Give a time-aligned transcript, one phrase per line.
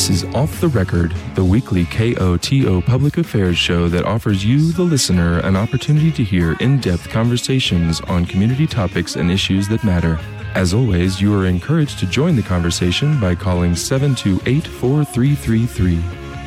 [0.00, 4.82] This is Off the Record, the weekly KOTO public affairs show that offers you, the
[4.82, 10.18] listener, an opportunity to hear in depth conversations on community topics and issues that matter.
[10.54, 15.96] As always, you are encouraged to join the conversation by calling 728 4333.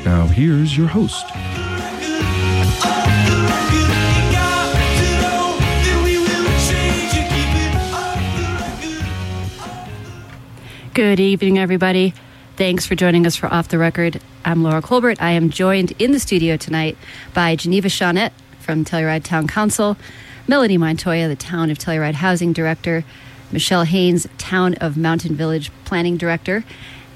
[0.03, 1.23] Now, here's your host.
[10.95, 12.15] Good evening, everybody.
[12.55, 14.21] Thanks for joining us for Off the Record.
[14.45, 15.19] I'm Laura Colbert.
[15.19, 16.95] I am joined in the studio tonight
[17.33, 19.97] by Geneva Shaunette from Telluride Town Council,
[20.47, 23.03] Melanie Montoya, the Town of Telluride Housing Director,
[23.51, 26.63] Michelle Haynes, Town of Mountain Village Planning Director,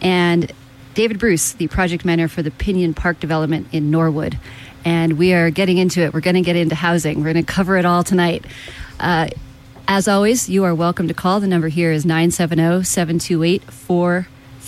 [0.01, 0.51] and
[0.95, 4.39] David Bruce, the project manager for the Pinion Park development in Norwood.
[4.85, 6.15] And we are getting into it.
[6.15, 7.19] We're going to get into housing.
[7.19, 8.43] We're going to cover it all tonight.
[8.99, 9.27] Uh,
[9.87, 11.39] as always, you are welcome to call.
[11.39, 13.61] The number here is 970 728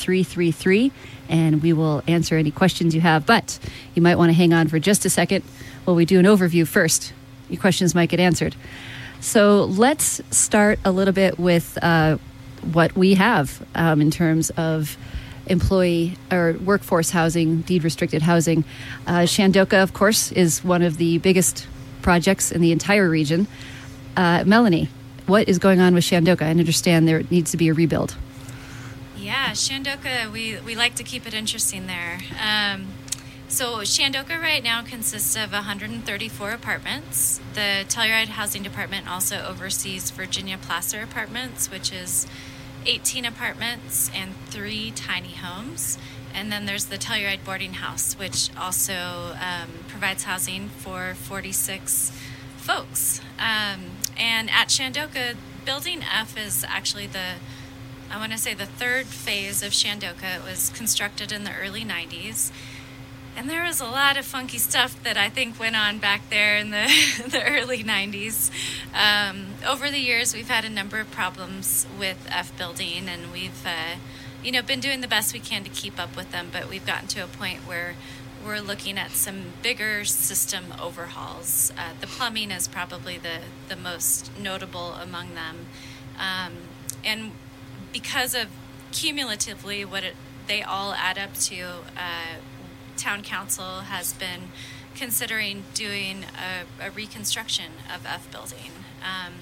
[0.03, 0.91] 4333,
[1.29, 3.25] and we will answer any questions you have.
[3.25, 3.59] But
[3.95, 5.43] you might want to hang on for just a second
[5.85, 7.13] while we do an overview first.
[7.49, 8.55] Your questions might get answered.
[9.21, 12.17] So let's start a little bit with uh,
[12.71, 14.97] what we have um, in terms of
[15.47, 18.63] employee or workforce housing, deed restricted housing.
[19.07, 21.67] Uh, Shandoka, of course, is one of the biggest
[22.01, 23.47] projects in the entire region.
[24.15, 24.89] Uh, Melanie,
[25.25, 26.43] what is going on with Shandoka?
[26.43, 28.15] I understand there needs to be a rebuild.
[29.29, 32.17] Yeah, Shandoka, we, we like to keep it interesting there.
[32.43, 32.87] Um,
[33.47, 37.39] so, Shandoka right now consists of 134 apartments.
[37.53, 42.25] The Telluride Housing Department also oversees Virginia Placer Apartments, which is
[42.87, 45.99] 18 apartments and three tiny homes.
[46.33, 52.11] And then there's the Telluride Boarding House, which also um, provides housing for 46
[52.57, 53.21] folks.
[53.37, 55.35] Um, and at Shandoka,
[55.65, 57.33] Building F is actually the,
[58.11, 60.37] I want to say, the third phase of Shandoka.
[60.37, 62.51] It was constructed in the early 90s.
[63.37, 66.57] And there was a lot of funky stuff that I think went on back there
[66.57, 66.87] in the,
[67.27, 68.49] the early 90s.
[68.95, 73.65] Um, over the years, we've had a number of problems with F building, and we've,
[73.65, 73.97] uh,
[74.43, 76.49] you know, been doing the best we can to keep up with them.
[76.51, 77.93] But we've gotten to a point where
[78.43, 81.71] we're looking at some bigger system overhauls.
[81.77, 85.67] Uh, the plumbing is probably the, the most notable among them.
[86.17, 86.53] Um,
[87.05, 87.31] and
[87.91, 88.47] because of
[88.91, 90.15] cumulatively what it,
[90.47, 91.61] they all add up to,
[91.95, 92.37] uh,
[92.97, 94.49] town council has been
[94.95, 98.71] considering doing a, a reconstruction of F building.
[99.01, 99.33] Um,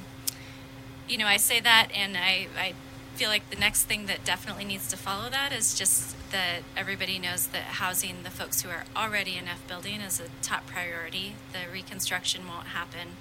[1.08, 2.74] you know, I say that and I, I
[3.16, 7.18] feel like the next thing that definitely needs to follow that is just that everybody
[7.18, 11.35] knows that housing the folks who are already in F building is a top priority.
[11.53, 13.18] The reconstruction won't happen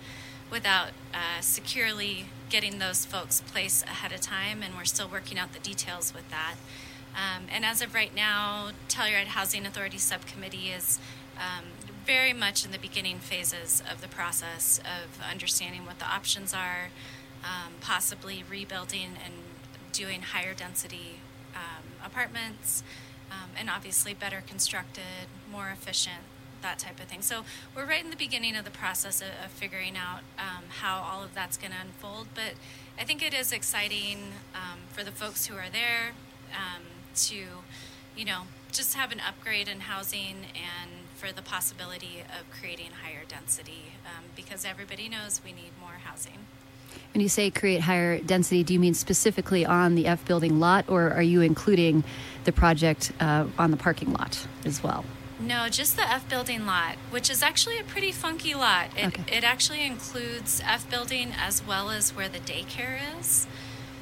[0.50, 5.52] without uh, securely getting those folks placed ahead of time, and we're still working out
[5.52, 6.54] the details with that.
[7.14, 10.98] Um, and as of right now, Telluride Housing Authority Subcommittee is
[11.38, 11.64] um,
[12.06, 16.90] very much in the beginning phases of the process of understanding what the options are,
[17.42, 19.34] um, possibly rebuilding and
[19.92, 21.20] doing higher density
[21.54, 22.82] um, apartments,
[23.30, 26.22] um, and obviously better constructed, more efficient,
[26.66, 27.22] that type of thing.
[27.22, 27.44] So
[27.74, 31.22] we're right in the beginning of the process of, of figuring out um, how all
[31.22, 32.26] of that's going to unfold.
[32.34, 32.54] But
[33.00, 34.18] I think it is exciting
[34.54, 36.12] um, for the folks who are there
[36.52, 36.82] um,
[37.26, 37.36] to,
[38.16, 43.22] you know, just have an upgrade in housing and for the possibility of creating higher
[43.28, 46.46] density um, because everybody knows we need more housing.
[47.14, 50.86] When you say create higher density, do you mean specifically on the F building lot,
[50.88, 52.04] or are you including
[52.44, 55.04] the project uh, on the parking lot as well?
[55.38, 58.88] No, just the F building lot, which is actually a pretty funky lot.
[58.96, 59.36] It, Okay.
[59.38, 63.46] it actually includes F building as well as where the daycare is.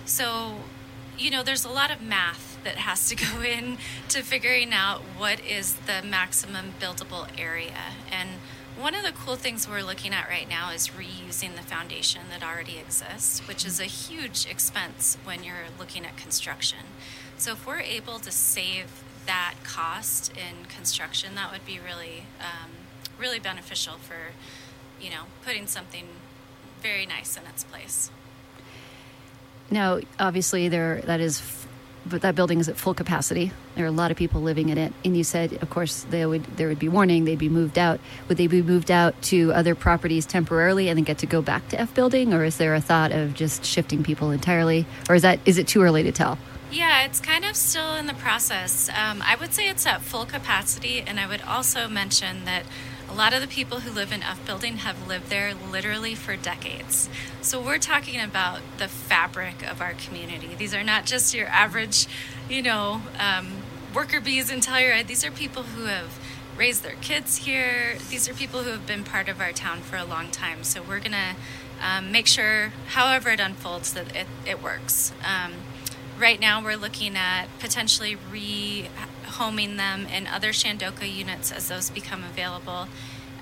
[0.05, 0.61] So,
[1.19, 3.79] you know, there's a lot of math that has to go in
[4.11, 7.93] to figuring out what is the maximum buildable area.
[8.13, 8.31] And
[8.79, 12.43] one of the cool things we're looking at right now is reusing the foundation that
[12.45, 16.79] already exists, which is a huge expense when you're looking at construction.
[17.37, 18.87] So if we're able to save
[19.27, 22.71] that cost in construction, that would be really, um,
[23.19, 24.33] really beneficial for,
[25.01, 26.07] you know, putting something
[26.83, 28.11] very nice in its place.
[29.71, 31.43] Now, obviously, there that is,
[32.05, 33.51] but that building is at full capacity.
[33.75, 36.27] There are a lot of people living in it, and you said, of course, they
[36.27, 37.25] would there would be warning.
[37.25, 37.99] They'd be moved out.
[38.29, 41.67] Would they be moved out to other properties temporarily and then get to go back
[41.71, 45.23] to F building, or is there a thought of just shifting people entirely, or is
[45.23, 46.39] that is it too early to tell?
[46.71, 48.89] Yeah, it's kind of still in the process.
[48.89, 52.65] Um, I would say it's at full capacity, and I would also mention that
[53.09, 56.37] a lot of the people who live in F building have lived there literally for
[56.37, 57.09] decades.
[57.43, 60.55] So we're talking about the fabric of our community.
[60.57, 62.07] These are not just your average,
[62.49, 63.63] you know, um,
[63.95, 65.07] worker bees in Telluride.
[65.07, 66.19] These are people who have
[66.57, 67.99] raised their kids here.
[68.11, 70.65] These are people who have been part of our town for a long time.
[70.65, 71.37] So we're gonna
[71.83, 75.13] um, make sure, however it unfolds, that it, it works.
[75.25, 75.53] Um,
[76.19, 82.25] right now, we're looking at potentially rehoming them in other Shandoka units as those become
[82.25, 82.89] available.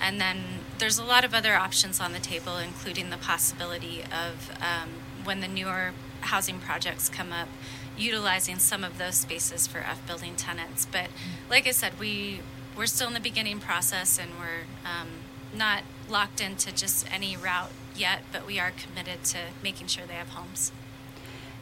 [0.00, 0.38] And then
[0.78, 4.88] there's a lot of other options on the table, including the possibility of um,
[5.24, 5.92] when the newer
[6.22, 7.48] housing projects come up,
[7.96, 10.86] utilizing some of those spaces for F building tenants.
[10.90, 11.08] But
[11.48, 12.40] like I said, we
[12.76, 15.08] we're still in the beginning process, and we're um,
[15.54, 18.22] not locked into just any route yet.
[18.32, 20.72] But we are committed to making sure they have homes.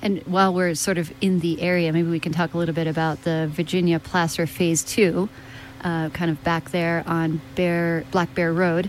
[0.02, 2.86] And while we're sort of in the area, maybe we can talk a little bit
[2.86, 5.28] about the Virginia Placer Phase Two,
[5.84, 8.88] uh, kind of back there on Bear Black Bear Road.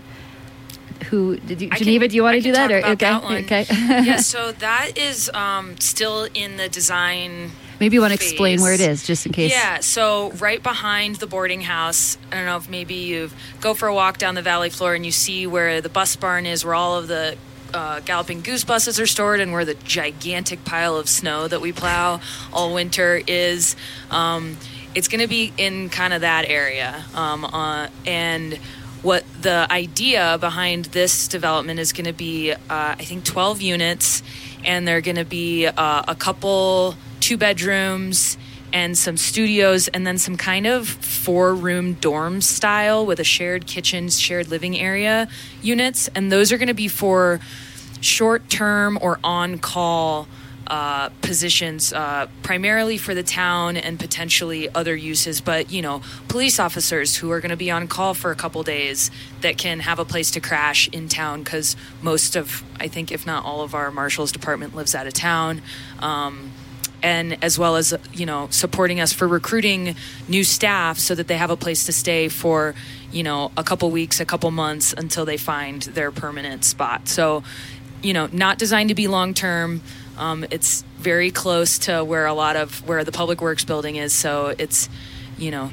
[1.10, 2.08] Who did you, I can- Geneva?
[2.08, 2.70] do you want to do that?
[2.70, 4.04] about okay, that okay.
[4.04, 7.50] yeah, so that is um, still in the design.
[7.80, 9.50] maybe you want to explain where it is, just in case.
[9.50, 13.30] Yeah, so right behind the boarding house, I don't know if maybe you
[13.60, 16.46] go for a walk down the valley floor and you see where the bus barn
[16.46, 17.36] is, where all of the
[17.74, 21.72] uh, galloping goose buses are stored, and where the gigantic pile of snow that we
[21.72, 22.20] plow
[22.52, 23.76] all winter is.
[24.10, 24.56] Um,
[24.94, 28.54] it's going to be in kind of that area, um, uh, and
[29.02, 34.22] what the idea behind this development is going to be, uh, I think, 12 units,
[34.64, 38.36] and they're going to be uh, a couple two bedrooms
[38.72, 43.66] and some studios, and then some kind of four room dorm style with a shared
[43.66, 45.28] kitchen, shared living area
[45.60, 46.08] units.
[46.14, 47.40] And those are going to be for
[48.00, 50.26] short term or on call
[50.66, 55.40] uh, positions, uh, primarily for the town and potentially other uses.
[55.40, 58.62] But you know, police officers who are going to be on call for a couple
[58.62, 59.10] days
[59.40, 63.26] that can have a place to crash in town because most of, I think, if
[63.26, 65.62] not all of our marshals department lives out of town.
[65.98, 66.52] Um,
[67.02, 69.94] and as well as you know supporting us for recruiting
[70.28, 72.74] new staff so that they have a place to stay for
[73.10, 77.42] you know a couple weeks a couple months until they find their permanent spot so
[78.02, 79.80] you know not designed to be long term
[80.18, 84.12] um, it's very close to where a lot of where the public works building is
[84.12, 84.88] so it's
[85.38, 85.70] you know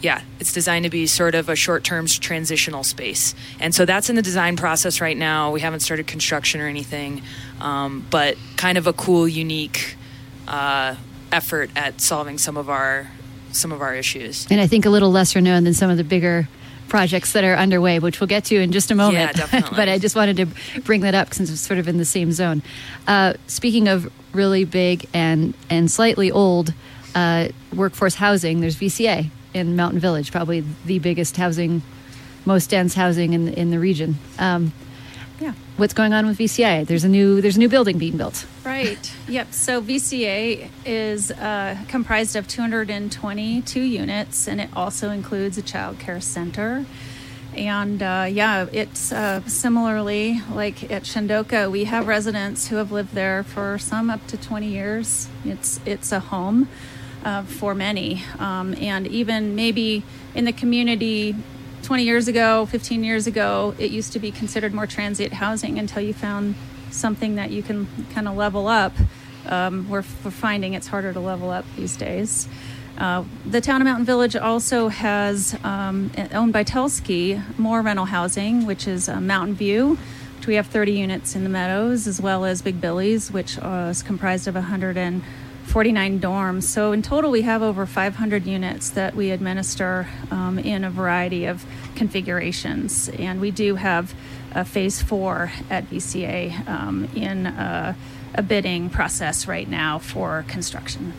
[0.00, 3.34] yeah, it's designed to be sort of a short term transitional space.
[3.58, 5.50] And so that's in the design process right now.
[5.50, 7.22] We haven't started construction or anything,
[7.60, 9.96] um, but kind of a cool, unique
[10.48, 10.96] uh,
[11.30, 13.10] effort at solving some of our
[13.52, 14.46] some of our issues.
[14.50, 16.48] And I think a little lesser known than some of the bigger
[16.88, 19.14] projects that are underway, which we'll get to in just a moment.
[19.14, 19.76] Yeah, definitely.
[19.76, 22.32] but I just wanted to bring that up since it's sort of in the same
[22.32, 22.62] zone.
[23.06, 26.72] Uh, speaking of really big and and slightly old
[27.14, 31.82] uh, workforce housing, there's VCA in Mountain Village, probably the biggest housing,
[32.44, 34.16] most dense housing in in the region.
[34.38, 34.72] Um,
[35.40, 35.52] Yeah.
[35.76, 36.86] what's going on with VCA?
[36.86, 38.46] There's a new there's a new building being built.
[38.64, 39.12] Right.
[39.28, 39.52] Yep.
[39.52, 46.20] So VCA is uh, comprised of 222 units, and it also includes a child care
[46.20, 46.86] center.
[47.56, 53.14] And uh, yeah, it's uh, similarly like at Shandoka, we have residents who have lived
[53.14, 55.28] there for some up to 20 years.
[55.44, 56.68] It's it's a home
[57.24, 60.02] uh, for many, um, and even maybe
[60.34, 61.34] in the community
[61.82, 66.02] 20 years ago, 15 years ago, it used to be considered more transient housing until
[66.02, 66.54] you found
[66.90, 68.92] something that you can kind of level up.
[69.46, 72.48] Um, we're, we're finding it's harder to level up these days.
[72.98, 78.66] Uh, the town of Mountain Village also has, um, owned by Telski, more rental housing,
[78.66, 79.96] which is uh, Mountain View,
[80.36, 83.88] which we have 30 units in the Meadows, as well as Big Billy's, which uh,
[83.90, 84.56] is comprised of
[85.68, 86.62] 149 dorms.
[86.62, 91.44] So in total, we have over 500 units that we administer um, in a variety
[91.44, 93.10] of configurations.
[93.10, 94.14] And we do have
[94.52, 97.92] a phase four at VCA um, in uh,
[98.34, 101.12] a bidding process right now for construction.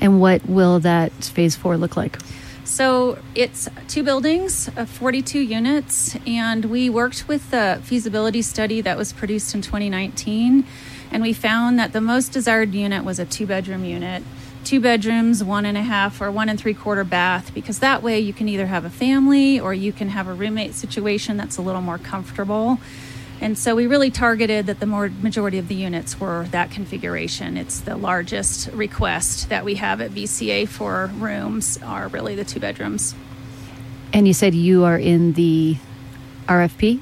[0.00, 2.18] And what will that phase four look like?
[2.62, 8.96] So it's two buildings, uh, 42 units, and we worked with the feasibility study that
[8.96, 10.64] was produced in 2019,
[11.12, 14.24] and we found that the most desired unit was a two bedroom unit.
[14.64, 18.18] Two bedrooms, one and a half, or one and three quarter bath, because that way
[18.18, 21.62] you can either have a family or you can have a roommate situation that's a
[21.62, 22.78] little more comfortable.
[23.42, 27.56] And so we really targeted that the more majority of the units were that configuration.
[27.56, 32.60] It's the largest request that we have at VCA for rooms are really the two
[32.60, 33.16] bedrooms.
[34.12, 35.76] And you said you are in the
[36.46, 37.00] RFP.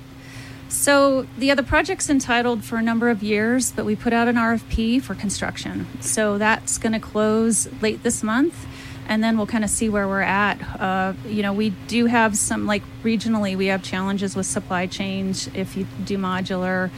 [0.70, 4.36] So the other project's entitled for a number of years, but we put out an
[4.36, 5.86] RFP for construction.
[6.00, 8.66] So that's going to close late this month,
[9.08, 10.62] and then we'll kind of see where we're at.
[10.80, 15.50] Uh, you know, we do have some like regionally, we have challenges with supply chains.
[15.54, 16.90] If you do modular,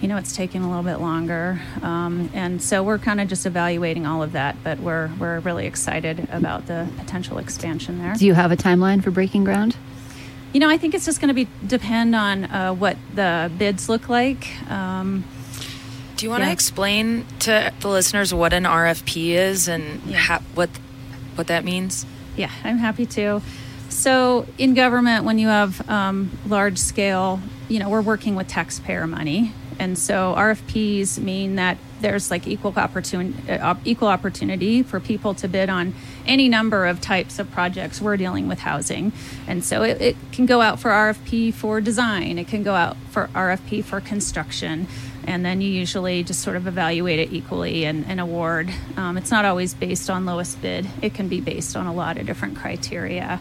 [0.00, 1.60] you know, it's taking a little bit longer.
[1.82, 5.66] Um, and so we're kind of just evaluating all of that, but we're, we're really
[5.66, 8.14] excited about the potential expansion there.
[8.14, 9.76] Do you have a timeline for breaking ground?
[10.52, 13.88] You know, I think it's just going to be depend on uh, what the bids
[13.88, 14.48] look like.
[14.70, 15.24] Um,
[16.16, 16.52] Do you want to Yeah.
[16.52, 20.18] explain to the listeners what an RFP is and Yeah.
[20.18, 20.68] ha- what
[21.36, 22.04] what that means?
[22.36, 23.40] Yeah, I'm happy to.
[23.88, 29.06] So, in government, when you have um, large scale, you know, we're working with taxpayer
[29.06, 35.32] money, and so RFPs mean that there's like equal opportunity, uh, equal opportunity for people
[35.34, 35.94] to bid on
[36.30, 38.00] any number of types of projects.
[38.00, 39.12] We're dealing with housing,
[39.46, 42.38] and so it, it can go out for RFP for design.
[42.38, 44.86] It can go out for RFP for construction
[45.24, 48.70] and then you usually just sort of evaluate it equally and, and award.
[48.96, 52.16] Um, it's not always based on lowest bid, it can be based on a lot
[52.16, 53.40] of different criteria.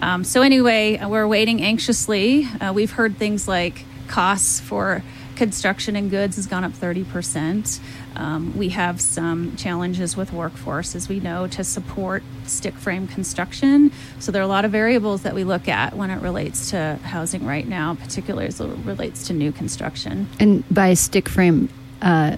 [0.00, 2.46] Um, so, anyway, we're waiting anxiously.
[2.60, 5.02] Uh, we've heard things like costs for
[5.40, 7.80] construction and goods has gone up 30%.
[8.14, 13.90] Um, we have some challenges with workforce, as we know, to support stick frame construction.
[14.18, 16.98] So there are a lot of variables that we look at when it relates to
[17.04, 20.28] housing right now, particularly as it relates to new construction.
[20.38, 21.70] And by stick frame
[22.02, 22.36] uh,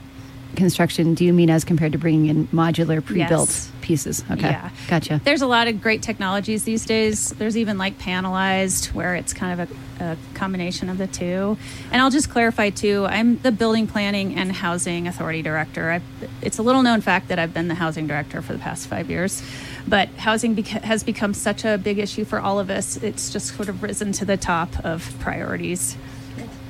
[0.56, 3.70] construction, do you mean as compared to bringing in modular pre-built Yes.
[3.80, 4.24] pieces?
[4.30, 4.70] Okay, Yeah.
[4.88, 5.20] gotcha.
[5.24, 7.30] There's a lot of great technologies these days.
[7.30, 11.56] There's even like panelized, where it's kind of a, a combination of the two.
[11.90, 15.90] And I'll just clarify too I'm the Building Planning and Housing Authority Director.
[15.90, 16.02] I've,
[16.40, 19.10] it's a little known fact that I've been the housing director for the past five
[19.10, 19.42] years.
[19.88, 22.96] But housing beca- has become such a big issue for all of us.
[22.98, 25.96] It's just sort of risen to the top of priorities.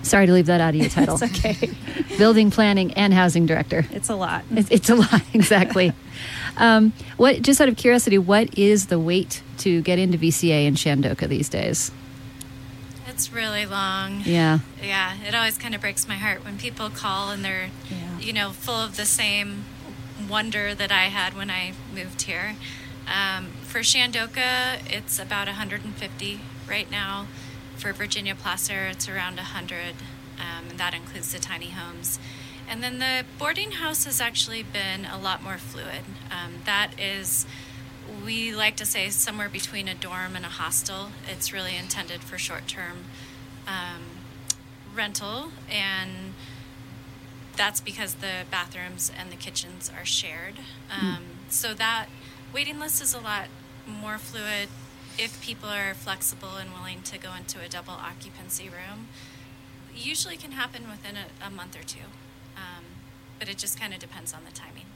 [0.03, 1.19] Sorry to leave that out of your title.
[1.21, 1.71] It's okay.
[2.19, 3.87] Building planning and housing director.
[3.93, 4.45] It's a lot.
[4.51, 5.93] It's, it's a lot, exactly.
[6.57, 7.43] um, what?
[7.43, 11.49] Just out of curiosity, what is the wait to get into VCA in Shandoka these
[11.49, 11.93] days?
[13.07, 14.23] It's really long.
[14.25, 14.61] Yeah.
[14.83, 18.19] Yeah, it always kind of breaks my heart when people call and they're, Yeah.
[18.19, 19.65] you know, full of the same
[20.29, 22.57] wonder that I had when I moved here.
[23.07, 27.27] Um, for Shandoka, it's about 150 right now.
[27.83, 29.97] For Virginia Placer, it's around 100,
[30.39, 32.21] um, and that includes the tiny homes.
[32.69, 36.05] And then the boarding house has actually been a lot more fluid.
[36.31, 37.45] Um, that is,
[38.25, 41.09] we like to say, somewhere between a dorm and a hostel.
[41.29, 43.07] It's really intended for short term
[43.67, 44.03] um,
[44.95, 46.35] rental, and
[47.57, 50.61] that's because the bathrooms and the kitchens are shared.
[50.89, 52.07] Um, So that
[52.55, 53.49] waiting list is a lot
[53.89, 54.69] more fluid
[55.23, 59.07] if people are flexible and willing to go into a double occupancy room.
[59.95, 62.01] Usually can happen within a, a month or two,
[62.57, 62.85] um,
[63.39, 64.87] but it just kind of depends on the timing.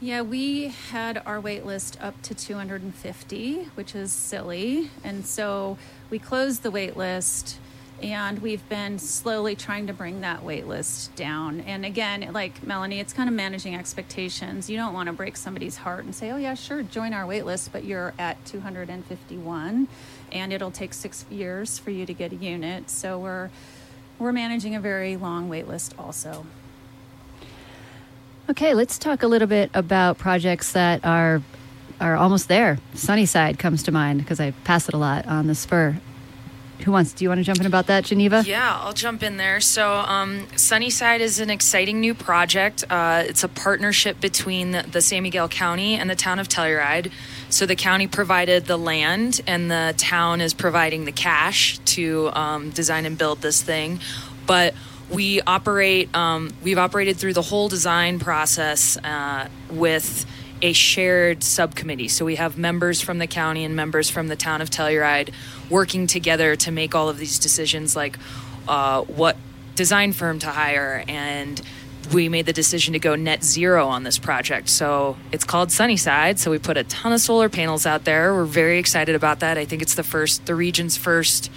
[0.00, 4.90] Yeah, we had our wait list up to 250, which is silly.
[5.02, 5.78] And so
[6.10, 7.58] we closed the wait list
[8.02, 11.60] and we've been slowly trying to bring that wait list down.
[11.60, 14.68] And again, like Melanie, it's kind of managing expectations.
[14.68, 17.46] You don't want to break somebody's heart and say, oh, yeah, sure, join our wait
[17.46, 19.88] list, but you're at 251
[20.32, 22.90] and it'll take six years for you to get a unit.
[22.90, 23.50] So we're,
[24.18, 26.44] we're managing a very long wait list also.
[28.50, 31.42] Okay, let's talk a little bit about projects that are
[32.00, 32.78] are almost there.
[32.94, 35.96] Sunnyside comes to mind because I pass it a lot on the spur.
[36.84, 37.12] Who wants?
[37.12, 38.42] Do you want to jump in about that, Geneva?
[38.44, 39.60] Yeah, I'll jump in there.
[39.60, 42.84] So, um, Sunnyside is an exciting new project.
[42.90, 47.12] Uh, it's a partnership between the, the San Miguel County and the town of Telluride.
[47.50, 52.70] So, the county provided the land, and the town is providing the cash to um,
[52.70, 54.00] design and build this thing.
[54.46, 54.74] But
[55.08, 60.26] we operate, um, we've operated through the whole design process uh, with
[60.62, 62.08] a shared subcommittee.
[62.08, 65.34] So we have members from the county and members from the town of Telluride
[65.68, 68.16] working together to make all of these decisions, like
[68.68, 69.36] uh, what
[69.74, 71.04] design firm to hire.
[71.08, 71.60] And
[72.12, 74.68] we made the decision to go net zero on this project.
[74.68, 76.38] So it's called Sunnyside.
[76.38, 78.32] So we put a ton of solar panels out there.
[78.32, 79.58] We're very excited about that.
[79.58, 81.50] I think it's the first, the region's first,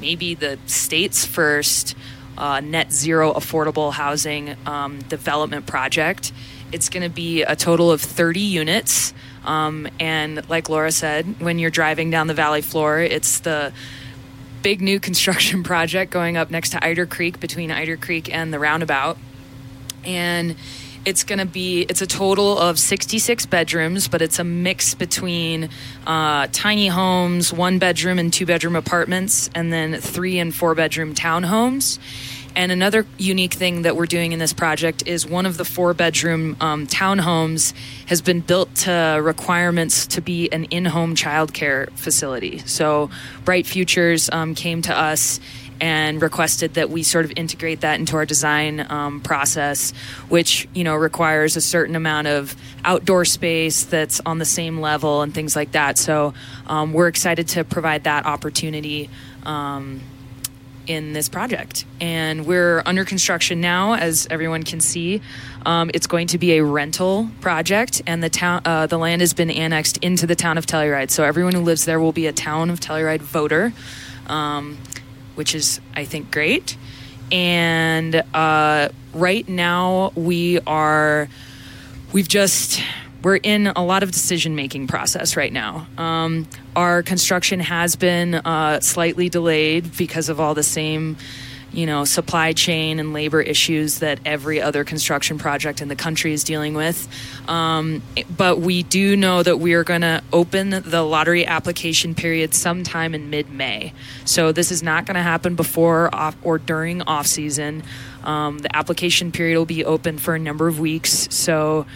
[0.00, 1.94] maybe the state's first
[2.36, 6.32] uh, net zero affordable housing um, development project.
[6.72, 9.14] It's going to be a total of 30 units.
[9.44, 13.72] Um, and like Laura said, when you're driving down the valley floor, it's the
[14.62, 18.58] big new construction project going up next to Eider Creek between Eider Creek and the
[18.58, 19.18] roundabout.
[20.04, 20.56] And
[21.04, 25.68] it's going to be it's a total of 66 bedrooms but it's a mix between
[26.06, 31.14] uh, tiny homes one bedroom and two bedroom apartments and then three and four bedroom
[31.14, 31.98] townhomes
[32.54, 35.94] and another unique thing that we're doing in this project is one of the four
[35.94, 37.72] bedroom um, townhomes
[38.06, 42.58] has been built to requirements to be an in home childcare facility.
[42.58, 43.10] So,
[43.44, 45.40] Bright Futures um, came to us
[45.82, 49.92] and requested that we sort of integrate that into our design um, process,
[50.28, 52.54] which you know requires a certain amount of
[52.84, 55.98] outdoor space that's on the same level and things like that.
[55.98, 56.34] So
[56.68, 59.10] um, we're excited to provide that opportunity.
[59.42, 60.00] Um,
[60.86, 61.84] in this project.
[62.00, 65.20] And we're under construction now, as everyone can see.
[65.64, 69.32] Um, it's going to be a rental project, and the town, uh, the land has
[69.34, 71.10] been annexed into the town of Telluride.
[71.10, 73.72] So everyone who lives there will be a town of Telluride voter,
[74.26, 74.78] um,
[75.34, 76.76] which is, I think, great.
[77.30, 81.28] And uh, right now, we are,
[82.12, 82.82] we've just
[83.22, 85.86] we're in a lot of decision making process right now.
[85.96, 91.16] Um, our construction has been uh, slightly delayed because of all the same,
[91.72, 96.32] you know, supply chain and labor issues that every other construction project in the country
[96.32, 97.08] is dealing with.
[97.48, 98.02] Um,
[98.36, 103.14] but we do know that we are going to open the lottery application period sometime
[103.14, 103.92] in mid May.
[104.24, 107.84] So this is not going to happen before off, or during off season.
[108.24, 111.28] Um, the application period will be open for a number of weeks.
[111.34, 111.86] So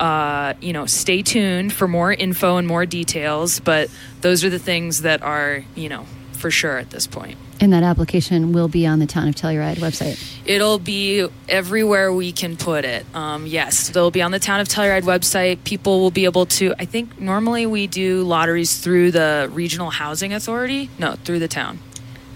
[0.00, 3.60] uh, you know, stay tuned for more info and more details.
[3.60, 7.38] But those are the things that are, you know, for sure at this point.
[7.60, 10.22] And that application will be on the Town of Telluride website.
[10.44, 13.06] It'll be everywhere we can put it.
[13.14, 15.64] Um, yes, they'll be on the Town of Telluride website.
[15.64, 16.74] People will be able to.
[16.78, 20.90] I think normally we do lotteries through the Regional Housing Authority.
[20.98, 21.78] No, through the town.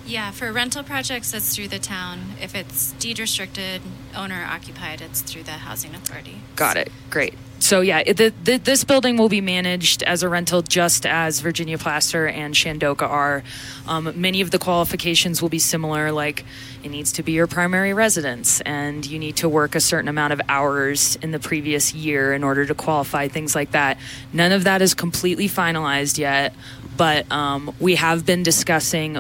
[0.07, 2.37] Yeah, for rental projects, it's through the town.
[2.41, 3.83] If it's deed restricted,
[4.17, 6.41] owner occupied, it's through the housing authority.
[6.57, 6.91] Got it.
[7.11, 11.41] Great so yeah, the, the, this building will be managed as a rental just as
[11.41, 13.43] Virginia Placer and Shandoka are.
[13.87, 16.45] Um, many of the qualifications will be similar, like
[16.83, 20.33] it needs to be your primary residence, and you need to work a certain amount
[20.33, 23.99] of hours in the previous year in order to qualify, things like that.
[24.33, 26.55] None of that is completely finalized yet,
[26.97, 29.19] but um, we have been discussing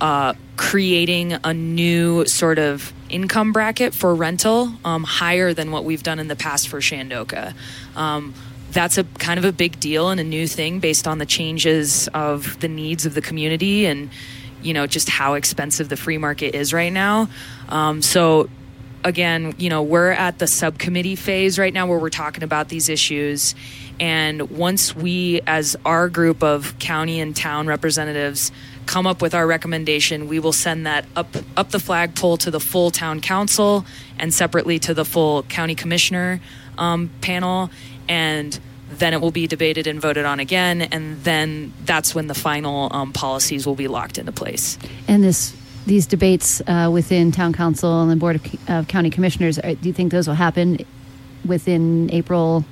[0.00, 6.02] uh, creating a new sort of income bracket for rental um, higher than what we've
[6.02, 7.54] done in the past for Shandoka.
[7.96, 8.34] Um,
[8.72, 12.08] that's a kind of a big deal and a new thing based on the changes
[12.08, 14.10] of the needs of the community and
[14.62, 17.28] you know just how expensive the free market is right now.
[17.68, 18.48] Um, so
[19.04, 22.88] again, you know, we're at the subcommittee phase right now where we're talking about these
[22.88, 23.54] issues.
[23.98, 28.52] And once we, as our group of county and town representatives,
[28.86, 32.60] come up with our recommendation, we will send that up up the flagpole to the
[32.60, 33.84] full town council
[34.18, 36.40] and separately to the full county commissioner
[36.78, 37.70] um, panel,
[38.08, 38.58] and
[38.90, 42.88] then it will be debated and voted on again, and then that's when the final
[42.90, 44.78] um, policies will be locked into place.
[45.06, 45.54] And this
[45.86, 49.92] these debates uh, within town council and the board of, of county commissioners, do you
[49.92, 50.78] think those will happen
[51.46, 52.64] within April?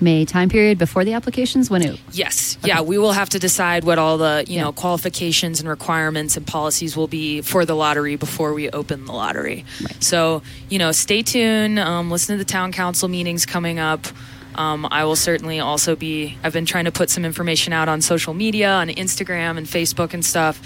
[0.00, 2.56] May time period before the applications when it Yes.
[2.58, 2.68] Okay.
[2.68, 4.64] Yeah, we will have to decide what all the, you yeah.
[4.64, 9.12] know, qualifications and requirements and policies will be for the lottery before we open the
[9.12, 9.64] lottery.
[9.82, 10.02] Right.
[10.02, 14.06] So, you know, stay tuned, um, listen to the town council meetings coming up.
[14.54, 16.36] Um, I will certainly also be.
[16.42, 20.12] I've been trying to put some information out on social media, on Instagram and Facebook
[20.12, 20.60] and stuff.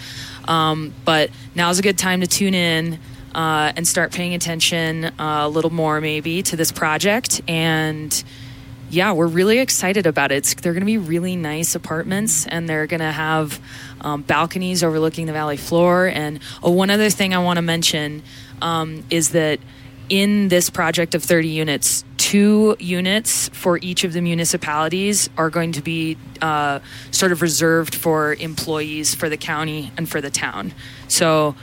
[0.49, 2.99] Um, but now's a good time to tune in
[3.35, 7.42] uh, and start paying attention uh, a little more, maybe, to this project.
[7.47, 8.25] And
[8.94, 10.37] yeah, we're really excited about it.
[10.37, 13.61] It's, they're going to be really nice apartments, and they're going to have
[14.00, 16.07] um, balconies overlooking the valley floor.
[16.07, 18.22] And oh, one other thing I want to mention
[18.62, 19.59] um, is that
[20.09, 25.72] in this project of 30 units, two units for each of the municipalities are going
[25.72, 26.78] to be uh,
[27.11, 30.72] sort of reserved for employees for the county and for the town.
[31.09, 31.57] So,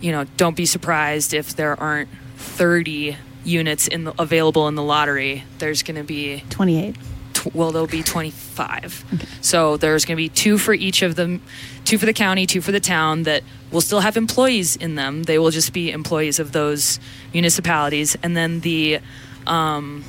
[0.00, 3.16] you know, don't be surprised if there aren't 30
[3.50, 6.96] units in the, available in the lottery, there's going to be 28.
[7.32, 9.04] Tw- well, there'll be 25.
[9.14, 9.26] Okay.
[9.40, 11.42] So there's going to be two for each of them,
[11.84, 15.24] two for the county, two for the town that will still have employees in them.
[15.24, 16.98] They will just be employees of those
[17.32, 19.00] municipalities, and then the
[19.46, 20.04] um,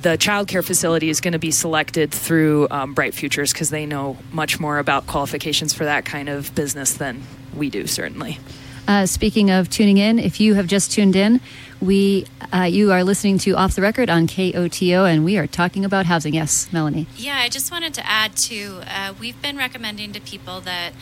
[0.00, 3.84] the child care facility is going to be selected through um, Bright Futures because they
[3.86, 7.22] know much more about qualifications for that kind of business than
[7.54, 8.38] we do, certainly.
[8.86, 11.40] Uh, speaking of tuning in, if you have just tuned in,
[11.80, 15.84] we uh, you are listening to Off the Record on KOTO, and we are talking
[15.84, 16.34] about housing.
[16.34, 17.06] Yes, Melanie.
[17.16, 20.92] Yeah, I just wanted to add to uh, we've been recommending to people that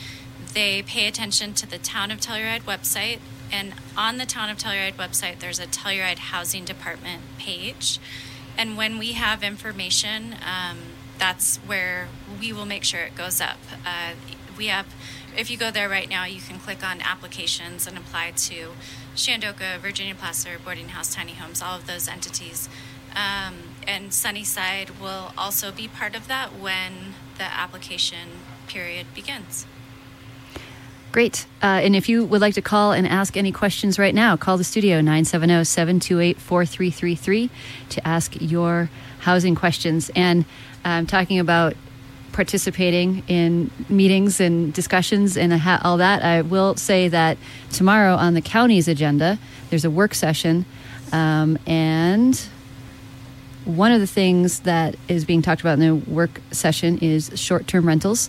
[0.53, 4.95] they pay attention to the Town of Telluride website, and on the Town of Telluride
[4.95, 7.99] website, there's a Telluride Housing Department page,
[8.59, 10.79] and when we have information, um,
[11.19, 12.09] that's where
[12.41, 13.59] we will make sure it goes up.
[13.85, 14.13] Uh,
[14.59, 14.87] we have
[15.37, 18.73] if you go there right now, you can click on applications and apply to
[19.17, 22.69] Shandoka, Virginia Placer, Boarding House, Tiny Homes, all of those entities.
[23.15, 23.55] Um,
[23.87, 28.29] and Sunnyside will also be part of that when the application
[28.69, 29.67] period begins.
[31.13, 31.47] Great.
[31.63, 34.59] Uh, and if you would like to call and ask any questions right now, call
[34.59, 37.51] the studio 970 728 4333
[37.89, 40.11] to ask your housing questions.
[40.15, 40.45] And
[40.85, 41.75] I'm talking about
[42.37, 46.23] participating in meetings and discussions and all that.
[46.23, 47.39] I will say that
[47.73, 49.39] tomorrow on the county's agenda,
[49.71, 50.67] there's a work session.
[51.13, 52.39] Um, and
[53.65, 57.67] one of the things that is being talked about in the work session is short
[57.67, 58.29] term rentals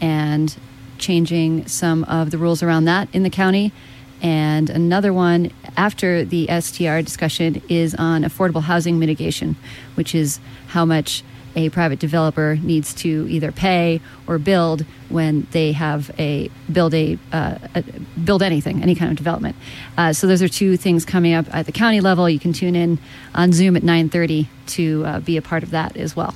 [0.00, 0.56] and
[0.98, 3.72] changing some of the rules around that in the county.
[4.20, 9.54] And another one after the STR discussion is on affordable housing mitigation,
[9.94, 11.22] which is how much
[11.56, 17.18] a private developer needs to either pay or build when they have a build a,
[17.32, 17.82] uh, a
[18.24, 19.56] build anything, any kind of development.
[19.96, 22.28] Uh, so those are two things coming up at the county level.
[22.28, 22.98] You can tune in
[23.34, 26.34] on Zoom at 9:30 to uh, be a part of that as well.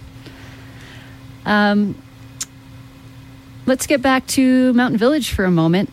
[1.45, 2.01] Um,
[3.67, 5.91] let's get back to Mountain Village for a moment.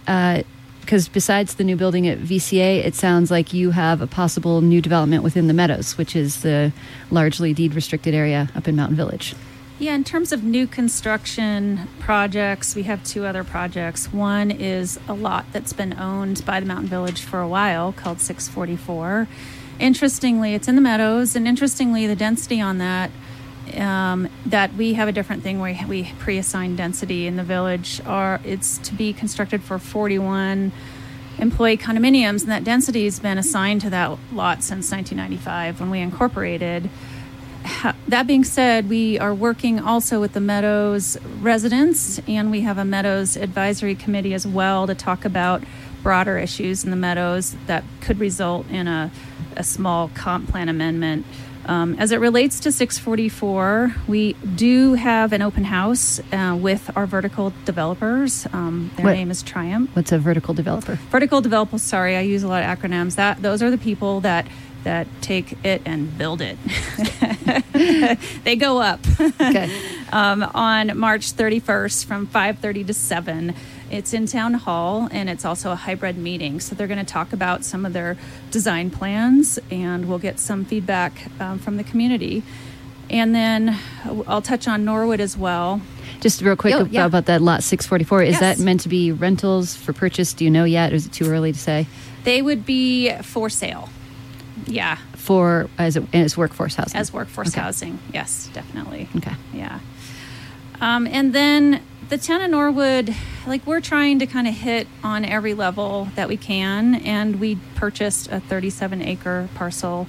[0.85, 4.81] Because besides the new building at VCA, it sounds like you have a possible new
[4.81, 6.71] development within the Meadows, which is the
[7.09, 9.33] largely deed restricted area up in Mountain Village.
[9.79, 14.13] Yeah, in terms of new construction projects, we have two other projects.
[14.13, 18.21] One is a lot that's been owned by the Mountain Village for a while called
[18.21, 19.27] 644.
[19.79, 23.09] Interestingly, it's in the meadows, and interestingly, the density on that.
[23.77, 28.39] Um, that we have a different thing where we pre-assign density in the village are
[28.45, 30.71] it's to be constructed for 41
[31.39, 35.99] employee condominiums and that density has been assigned to that lot since 1995 when we
[35.99, 36.89] incorporated
[38.07, 42.85] that being said, we are working also with the Meadows residents, and we have a
[42.85, 45.63] Meadows advisory committee as well to talk about
[46.03, 49.11] broader issues in the Meadows that could result in a,
[49.55, 51.25] a small comp plan amendment.
[51.67, 57.07] Um, as it relates to 644, we do have an open house uh, with our
[57.07, 58.45] vertical developers.
[58.53, 60.95] Um, their What- name is Triumph What's a vertical developer?
[61.09, 64.45] vertical developers sorry i use a lot of acronyms that those are the people that
[64.83, 66.57] that take it and build it
[68.43, 69.69] they go up Okay.
[70.11, 73.55] um, on march 31st from 5.30 to 7
[73.91, 77.31] it's in town hall and it's also a hybrid meeting so they're going to talk
[77.33, 78.17] about some of their
[78.51, 82.41] design plans and we'll get some feedback um, from the community
[83.09, 83.77] and then
[84.27, 85.79] i'll touch on norwood as well
[86.21, 87.05] Just real quick Oh, yeah.
[87.05, 88.23] about that lot 644.
[88.23, 88.39] Is Yes.
[88.41, 90.33] that meant to be rentals for purchase?
[90.33, 90.91] Do you know yet?
[90.91, 91.85] Or is it too early to say?
[92.23, 93.89] they would be for sale
[94.65, 96.99] yeah For as, a, as workforce housing?
[96.99, 97.61] as workforce Okay.
[97.61, 97.99] housing.
[98.13, 99.07] Yes, definitely.
[99.17, 99.35] Okay.
[99.53, 99.79] Yeah.
[100.81, 103.15] Um, and then the town of Norwood,
[103.47, 107.57] like we're trying to kind of hit on every level that we can, and we
[107.75, 110.07] purchased a 37 acre parcel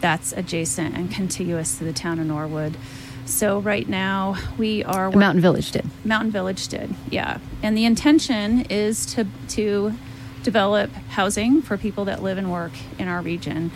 [0.00, 2.76] that's adjacent and contiguous to the town of Norwood.
[3.24, 5.86] So right now we are Mountain Village did.
[6.04, 7.38] Mountain Village did, yeah.
[7.62, 9.94] And the intention is to to
[10.42, 13.70] develop housing for people that live and work in our region.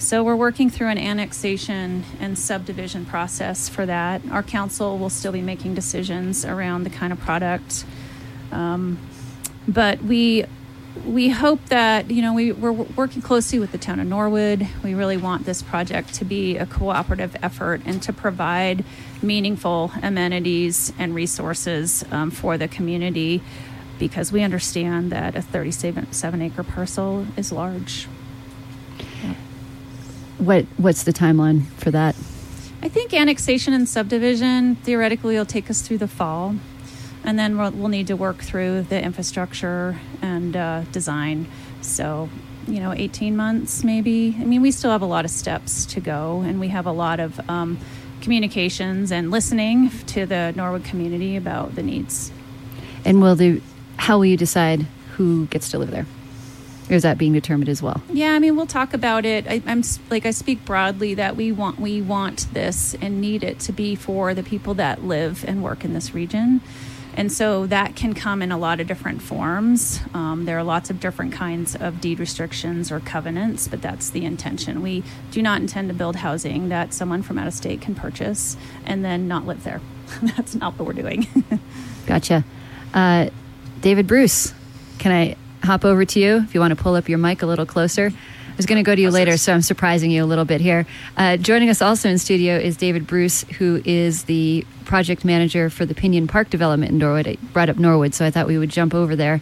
[0.00, 4.22] So we're working through an annexation and subdivision process for that.
[4.30, 7.84] Our council will still be making decisions around the kind of product,
[8.50, 8.98] um,
[9.68, 10.46] but we
[11.04, 14.66] we hope that you know we, we're working closely with the town of Norwood.
[14.82, 18.86] We really want this project to be a cooperative effort and to provide
[19.20, 23.42] meaningful amenities and resources um, for the community
[23.98, 28.08] because we understand that a 37 seven acre parcel is large.
[30.40, 32.16] What What's the timeline for that?
[32.82, 36.56] I think annexation and subdivision theoretically will take us through the fall,
[37.24, 41.46] and then we'll, we'll need to work through the infrastructure and uh, design.
[41.82, 42.30] So,
[42.66, 44.34] you know, 18 months maybe.
[44.40, 46.92] I mean, we still have a lot of steps to go, and we have a
[46.92, 47.78] lot of um,
[48.22, 52.32] communications and listening to the Norwood community about the needs.
[53.04, 53.60] And will the
[53.98, 56.06] how will you decide who gets to live there?
[56.90, 58.02] Or is that being determined as well?
[58.12, 59.46] Yeah, I mean, we'll talk about it.
[59.46, 63.60] I, I'm like I speak broadly that we want we want this and need it
[63.60, 66.60] to be for the people that live and work in this region,
[67.14, 70.00] and so that can come in a lot of different forms.
[70.14, 74.24] Um, there are lots of different kinds of deed restrictions or covenants, but that's the
[74.24, 74.82] intention.
[74.82, 78.56] We do not intend to build housing that someone from out of state can purchase
[78.84, 79.80] and then not live there.
[80.22, 81.28] that's not what we're doing.
[82.06, 82.44] Gotcha.
[82.92, 83.30] Uh,
[83.80, 84.52] David Bruce,
[84.98, 87.46] can I hop over to you if you want to pull up your mic a
[87.46, 88.06] little closer?
[88.10, 90.60] I was going to go to you later, so I'm surprising you a little bit
[90.60, 90.86] here.
[91.16, 95.86] Uh, joining us also in studio is David Bruce, who is the project manager for
[95.86, 97.26] the Pinion Park development in Norwood.
[97.26, 99.40] I brought up Norwood, so I thought we would jump over there,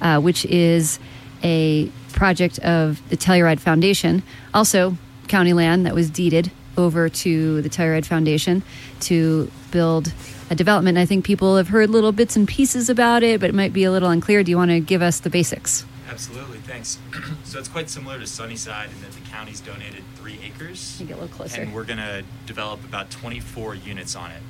[0.00, 0.98] uh, which is
[1.42, 4.22] a project of the Telluride Foundation,
[4.54, 4.96] also
[5.28, 8.62] county land that was deeded over to the Telluride Foundation
[9.00, 10.12] to build
[10.54, 10.98] development.
[10.98, 13.84] I think people have heard little bits and pieces about it, but it might be
[13.84, 14.42] a little unclear.
[14.42, 15.84] Do you want to give us the basics?
[16.08, 16.98] Absolutely, thanks.
[17.44, 21.02] so it's quite similar to Sunnyside in that the county's donated three acres.
[21.06, 21.62] get a little closer.
[21.62, 24.42] And we're going to develop about 24 units on it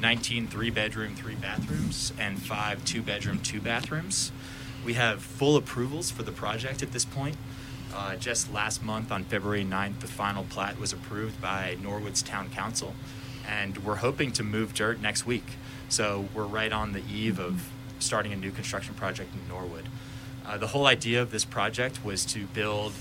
[0.00, 4.32] 19 three bedroom, three bathrooms, and five two bedroom, two bathrooms.
[4.84, 7.36] We have full approvals for the project at this point.
[7.94, 12.48] Uh, just last month on February 9th, the final plat was approved by Norwood's Town
[12.50, 12.94] Council,
[13.48, 15.44] and we're hoping to move dirt next week.
[15.88, 19.88] So we're right on the eve of starting a new construction project in Norwood.
[20.46, 22.92] Uh, the whole idea of this project was to build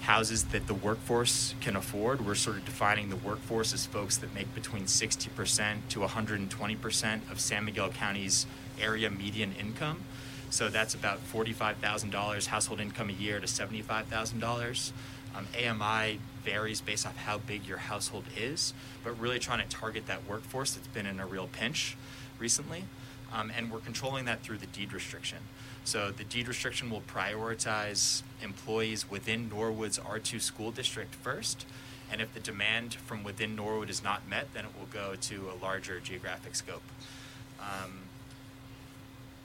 [0.00, 2.24] houses that the workforce can afford.
[2.26, 7.40] We're sort of defining the workforce as folks that make between 60% to 120% of
[7.40, 8.46] San Miguel County's
[8.80, 10.02] area median income.
[10.48, 14.92] So that's about $45,000 household income a year to $75,000.
[15.36, 18.72] Um, AMI varies based off how big your household is,
[19.04, 21.96] but really trying to target that workforce that's been in a real pinch
[22.38, 22.84] recently.
[23.32, 25.38] Um, and we're controlling that through the deed restriction.
[25.84, 31.64] So the deed restriction will prioritize employees within Norwood's R2 school district first.
[32.10, 35.50] And if the demand from within Norwood is not met, then it will go to
[35.50, 36.82] a larger geographic scope.
[37.60, 38.00] Um,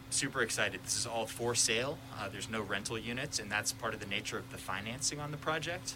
[0.10, 0.82] super excited.
[0.84, 1.98] This is all for sale.
[2.18, 5.32] Uh, there's no rental units, and that's part of the nature of the financing on
[5.32, 5.96] the project.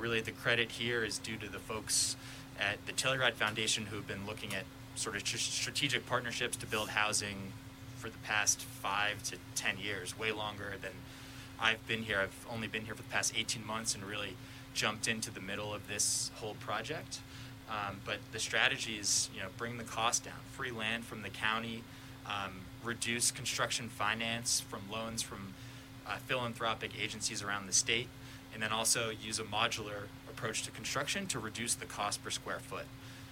[0.00, 2.16] Really, the credit here is due to the folks
[2.58, 7.52] at the Telluride Foundation who've been looking at sort of strategic partnerships to build housing
[7.98, 10.92] for the past five to ten years, way longer than
[11.60, 12.18] I've been here.
[12.18, 14.36] I've only been here for the past 18 months and really
[14.72, 17.20] jumped into the middle of this whole project.
[17.68, 21.28] Um, but the strategy is, you know, bring the cost down, free land from the
[21.28, 21.82] county,
[22.26, 25.52] um, reduce construction finance from loans from
[26.06, 28.08] uh, philanthropic agencies around the state,
[28.52, 32.60] and then also use a modular approach to construction to reduce the cost per square
[32.60, 32.86] foot.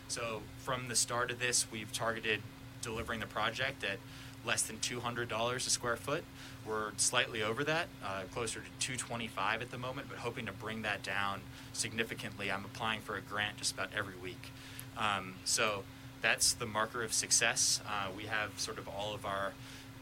[0.08, 2.40] So from the start of this, we've targeted
[2.82, 3.98] delivering the project at
[4.44, 6.24] less than $200 a square foot.
[6.66, 10.82] We're slightly over that, uh, closer to 225 at the moment, but hoping to bring
[10.82, 11.40] that down
[11.72, 12.50] significantly.
[12.50, 14.52] I'm applying for a grant just about every week.
[14.96, 15.84] Um, so
[16.22, 17.80] that's the marker of success.
[17.86, 19.52] Uh, we have sort of all of our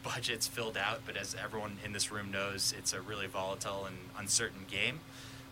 [0.06, 3.96] budgets filled out, but as everyone in this room knows, it's a really volatile and
[4.18, 5.00] uncertain game.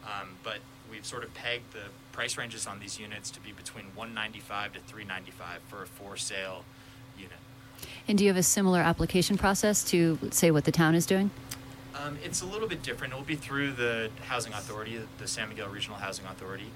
[0.04, 0.58] Um, but
[0.90, 4.80] we've sort of pegged the price ranges on these units to be between 195 to
[4.80, 6.64] 395 for a for sale
[7.16, 7.32] unit.
[8.06, 11.30] And do you have a similar application process to say what the town is doing?
[11.94, 13.12] Um, it's a little bit different.
[13.12, 16.70] It will be through the housing authority, the San Miguel Regional Housing Authority.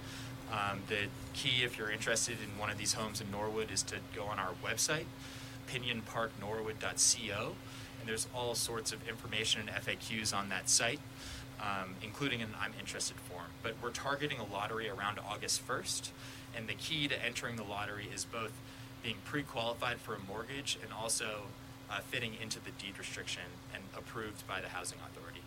[0.51, 3.97] Um, the key, if you're interested in one of these homes in Norwood, is to
[4.15, 5.05] go on our website,
[5.71, 7.55] pinionparknorwood.co,
[8.01, 11.01] and there's all sorts of information and FAQs on that site,
[11.61, 13.47] um, including an I'm interested form.
[13.63, 16.11] But we're targeting a lottery around August 1st,
[16.57, 18.53] and the key to entering the lottery is both
[19.03, 21.43] being pre-qualified for a mortgage and also
[21.91, 23.43] uh, fitting into the deed restriction
[23.75, 25.41] and approved by the housing authority.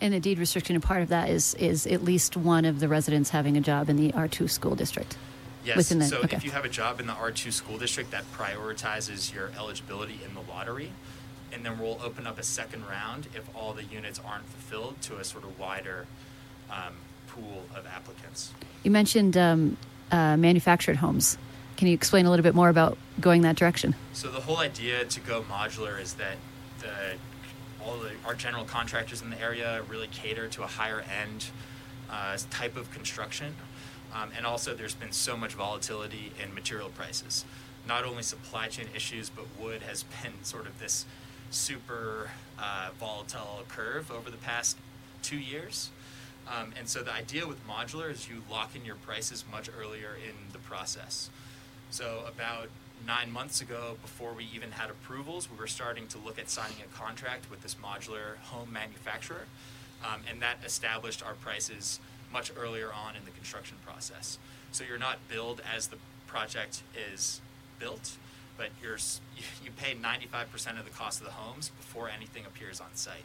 [0.00, 2.88] And the deed restriction, and part of that is is at least one of the
[2.88, 5.16] residents having a job in the R two school district.
[5.64, 5.88] Yes.
[5.88, 6.36] The, so okay.
[6.36, 10.18] if you have a job in the R two school district, that prioritizes your eligibility
[10.26, 10.90] in the lottery,
[11.52, 15.18] and then we'll open up a second round if all the units aren't fulfilled to
[15.18, 16.06] a sort of wider
[16.70, 16.94] um,
[17.28, 18.52] pool of applicants.
[18.82, 19.76] You mentioned um,
[20.10, 21.38] uh, manufactured homes.
[21.76, 23.94] Can you explain a little bit more about going that direction?
[24.12, 26.36] So the whole idea to go modular is that
[26.80, 27.16] the
[27.84, 31.46] all the, our general contractors in the area really cater to a higher end
[32.10, 33.56] uh, type of construction.
[34.14, 37.44] Um, and also, there's been so much volatility in material prices.
[37.88, 41.06] Not only supply chain issues, but wood has been sort of this
[41.52, 44.76] super uh, volatile curve over the past
[45.22, 45.90] two years.
[46.48, 50.16] Um, and so, the idea with modular is you lock in your prices much earlier
[50.16, 51.30] in the process.
[51.90, 52.68] So, about
[53.06, 56.78] nine months ago, before we even had approvals, we were starting to look at signing
[56.84, 59.46] a contract with this modular home manufacturer,
[60.04, 62.00] um, and that established our prices
[62.32, 64.38] much earlier on in the construction process.
[64.72, 67.40] So you're not billed as the project is
[67.78, 68.16] built,
[68.56, 68.98] but you're
[69.64, 73.24] you pay 95% of the cost of the homes before anything appears on site.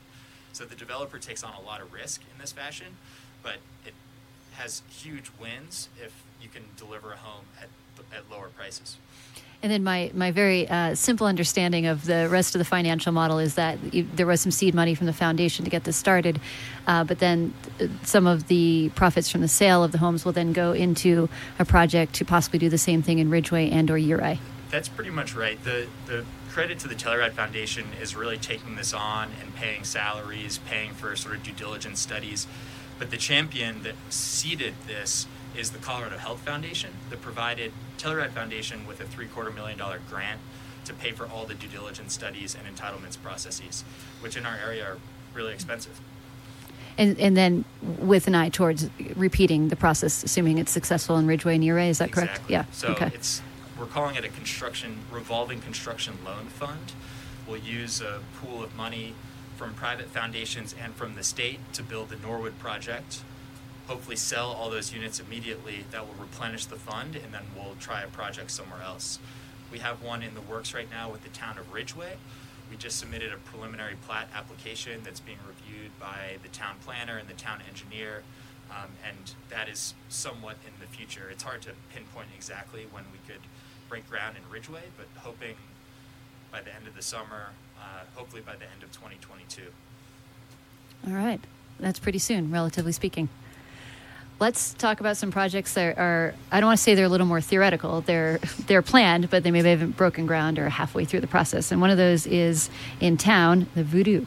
[0.53, 2.97] So the developer takes on a lot of risk in this fashion,
[3.43, 3.93] but it
[4.53, 7.69] has huge wins if you can deliver a home at,
[8.15, 8.97] at lower prices.
[9.63, 13.39] And then my, my very uh, simple understanding of the rest of the financial model
[13.39, 16.39] is that you, there was some seed money from the foundation to get this started,
[16.85, 17.55] uh, but then
[18.03, 21.65] some of the profits from the sale of the homes will then go into a
[21.65, 24.39] project to possibly do the same thing in Ridgway and or Ouray.
[24.69, 25.61] That's pretty much right.
[25.63, 30.57] The the credit to the Telluride Foundation is really taking this on and paying salaries,
[30.57, 32.47] paying for sort of due diligence studies.
[32.99, 38.87] But the champion that seeded this is the Colorado Health Foundation that provided Telluride Foundation
[38.87, 40.39] with a three quarter million dollar grant
[40.85, 43.83] to pay for all the due diligence studies and entitlements processes,
[44.21, 44.97] which in our area are
[45.33, 45.99] really expensive.
[46.97, 47.65] And, and then
[47.99, 51.99] with an eye towards repeating the process, assuming it's successful in Ridgway and Ouray, is
[51.99, 52.31] that correct?
[52.31, 52.53] Exactly.
[52.53, 52.65] Yeah.
[52.71, 53.11] So okay.
[53.13, 53.41] it's
[53.79, 56.93] we're calling it a construction revolving construction loan fund.
[57.47, 59.13] We'll use a pool of money
[59.55, 63.21] from private foundations and from the state to build the Norwood project.
[63.87, 65.85] Hopefully, sell all those units immediately.
[65.91, 69.19] That will replenish the fund, and then we'll try a project somewhere else.
[69.71, 72.17] We have one in the works right now with the town of Ridgway.
[72.69, 77.29] We just submitted a preliminary plat application that's being reviewed by the town planner and
[77.29, 78.23] the town engineer,
[78.69, 81.29] um, and that is somewhat in the future.
[81.31, 83.41] It's hard to pinpoint exactly when we could
[83.89, 85.55] break ground in Ridgway, but hoping
[86.51, 87.47] by the end of the summer,
[87.79, 87.81] uh,
[88.15, 89.63] hopefully by the end of 2022.
[91.07, 91.39] All right.
[91.79, 93.29] That's pretty soon, relatively speaking.
[94.39, 97.25] Let's talk about some projects that are, I don't want to say they're a little
[97.25, 98.01] more theoretical.
[98.01, 101.71] They're, they're planned, but they maybe haven't broken ground or halfway through the process.
[101.71, 102.69] And one of those is
[102.99, 104.25] in town, the Voodoo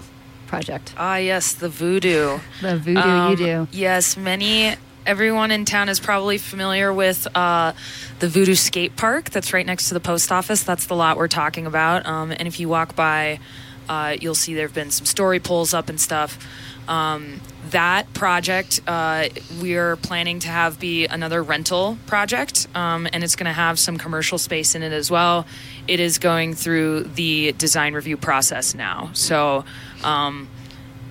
[0.49, 0.95] project.
[0.97, 2.41] Ah, yes, the voodoo.
[2.61, 3.69] The Voodoo Um, you do.
[3.71, 4.75] Yes, many.
[5.07, 7.73] Everyone in town is probably familiar with uh,
[8.19, 10.63] the Voodoo Skate Park that's right next to the post office.
[10.63, 12.05] That's the lot we're talking about.
[12.05, 13.41] Um, and if you walk by,
[13.89, 16.39] uh, you'll see there have been some story poles up and stuff.
[16.87, 19.29] Um, that project uh,
[19.61, 23.97] we're planning to have be another rental project, um, and it's going to have some
[23.97, 25.47] commercial space in it as well.
[25.89, 29.65] It is going through the design review process now, so
[30.03, 30.49] um,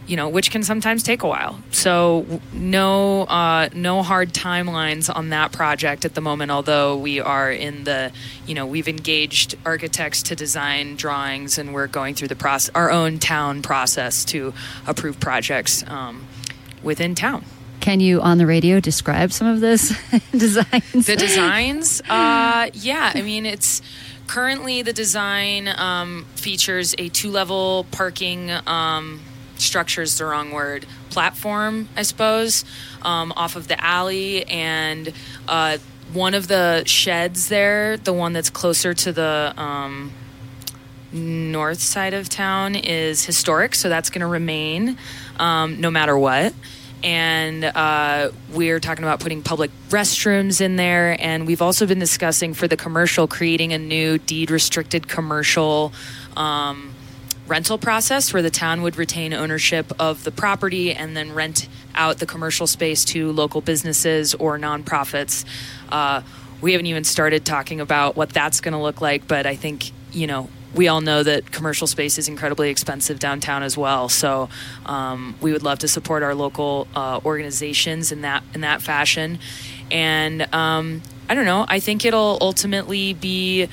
[0.10, 1.60] you know, which can sometimes take a while.
[1.69, 6.50] So no, uh, no hard timelines on that project at the moment.
[6.50, 8.12] Although we are in the,
[8.48, 12.89] you know, we've engaged architects to design drawings, and we're going through the process, our
[12.89, 14.52] own town process to
[14.88, 16.26] approve projects um,
[16.82, 17.45] within town.
[17.80, 19.89] Can you, on the radio, describe some of those
[20.32, 21.06] designs?
[21.06, 23.84] The designs, uh, yeah, I mean, it's
[24.26, 29.19] currently the design um, features a two level parking um,
[29.62, 32.65] structure is the wrong word platform, I suppose,
[33.02, 35.13] um, off of the alley, and
[35.48, 35.78] uh,
[36.13, 40.12] one of the sheds there, the one that's closer to the um,
[41.12, 44.98] north side of town, is historic, so that's going to remain
[45.39, 46.54] um, no matter what.
[47.02, 51.15] And uh, we're talking about putting public restrooms in there.
[51.19, 55.93] And we've also been discussing for the commercial, creating a new deed restricted commercial
[56.36, 56.93] um,
[57.50, 62.20] rental process where the town would retain ownership of the property and then rent out
[62.20, 65.44] the commercial space to local businesses or nonprofits.
[65.90, 66.22] Uh,
[66.62, 69.92] we haven't even started talking about what that's going to look like, but I think,
[70.12, 74.08] you know, we all know that commercial space is incredibly expensive downtown as well.
[74.08, 74.50] So
[74.86, 79.40] um, we would love to support our local uh, organizations in that in that fashion.
[79.90, 81.66] And um, I don't know.
[81.68, 83.68] I think it'll ultimately be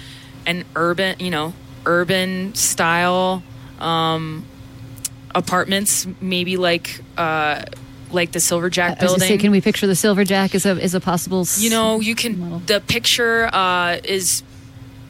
[0.47, 1.53] an urban, you know,
[1.85, 3.43] urban style
[3.81, 4.45] um,
[5.35, 7.65] apartments, maybe like uh,
[8.11, 9.29] like the Silverjack I was gonna building.
[9.29, 11.47] say, can we picture the Silverjack as a, as a possible.
[11.57, 12.59] You know, you model?
[12.59, 12.67] can.
[12.67, 14.43] The picture uh, is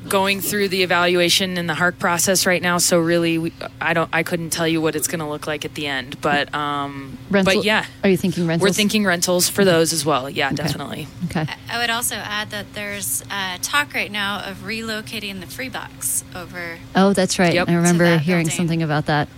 [0.09, 2.79] going through the evaluation and the HARC process right now.
[2.79, 4.09] So really, we, I don't.
[4.12, 6.21] I couldn't tell you what it's going to look like at the end.
[6.21, 8.69] But um, Rental- but yeah, Are you thinking rentals?
[8.69, 10.29] we're thinking rentals for those as well.
[10.31, 11.09] Yeah, definitely.
[11.27, 11.47] Okay.
[11.71, 16.25] I would also add that there's uh, talk right now of relocating the free box
[16.35, 16.79] over.
[16.95, 17.55] Oh, that's right.
[17.55, 17.69] Yep.
[17.69, 18.57] I remember hearing building.
[18.57, 19.29] something about that.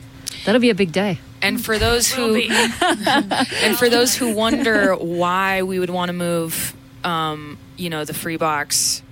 [0.45, 1.19] That'll be a big day.
[1.41, 6.75] And for those who and for those who wonder why we would want to move,
[7.05, 9.03] um, you know, the free box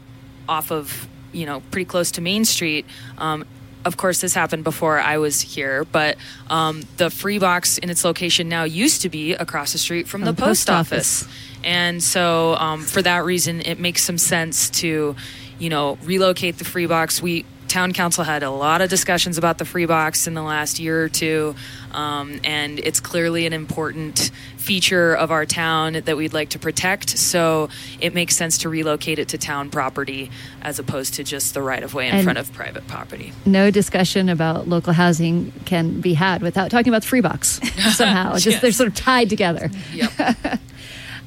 [0.48, 2.86] off of, you know, pretty close to Main Street.
[3.18, 3.44] Um,
[3.84, 6.16] of course, this happened before I was here, but
[6.50, 10.22] um, the free box in its location now used to be across the street from
[10.22, 11.22] the From the post post office.
[11.22, 11.34] office.
[11.62, 15.14] And so, um, for that reason, it makes some sense to,
[15.58, 17.22] you know, relocate the free box.
[17.22, 20.78] We town council had a lot of discussions about the free box in the last
[20.78, 21.54] year or two,
[21.92, 27.10] um, and it's clearly an important feature of our town that we'd like to protect.
[27.18, 27.68] So
[28.00, 30.30] it makes sense to relocate it to town property
[30.62, 33.32] as opposed to just the right of way in And- front of private property.
[33.44, 37.60] No discussion about local housing can be had without talking about the free box
[37.94, 38.32] somehow.
[38.34, 38.62] Just Yes.
[38.62, 39.70] they're sort of tied together.
[39.92, 40.58] Yep.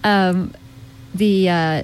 [1.15, 1.83] The uh,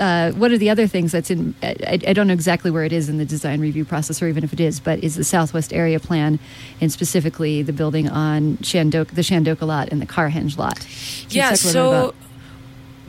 [0.00, 2.92] uh, one of the other things that's in I, I don't know exactly where it
[2.92, 5.72] is in the design review process, or even if it is, but is the Southwest
[5.72, 6.38] Area Plan,
[6.80, 10.76] and specifically the building on Shandoka, the Shandoka lot and the Carhenge lot.
[10.80, 10.86] Can
[11.30, 12.14] yeah talk a little bit so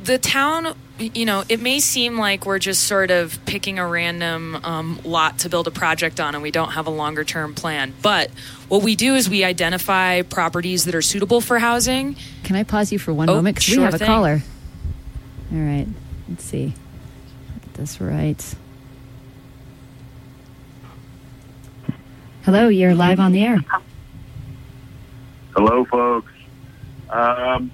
[0.03, 4.55] the town you know it may seem like we're just sort of picking a random
[4.63, 7.93] um, lot to build a project on and we don't have a longer term plan
[8.01, 8.29] but
[8.67, 12.91] what we do is we identify properties that are suitable for housing can I pause
[12.91, 14.07] you for one Oh, moment because we have a thing.
[14.07, 14.41] caller.
[15.53, 15.87] All right.
[16.27, 16.73] Let's see.
[17.61, 18.55] Get this right.
[22.43, 23.63] Hello, you're live on the air.
[25.55, 26.31] Hello, folks.
[27.09, 27.71] Um,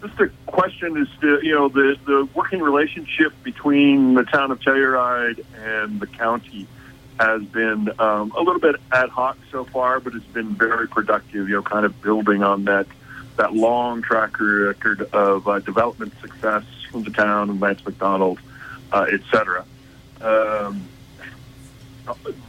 [0.00, 4.60] just a question is to, you know, the, the working relationship between the town of
[4.60, 6.66] Telluride and the county
[7.20, 11.48] has been um, a little bit ad hoc so far, but it's been very productive,
[11.48, 12.86] you know, kind of building on that
[13.36, 18.38] that long track record of uh, development success from the town and Lance McDonald,
[18.92, 19.64] uh, et cetera.
[20.20, 20.86] Um,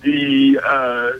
[0.01, 1.11] the uh,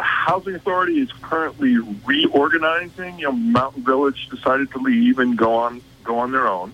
[0.00, 1.76] housing authority is currently
[2.06, 3.18] reorganizing.
[3.18, 6.72] You know, Mountain Village decided to leave and go on go on their own,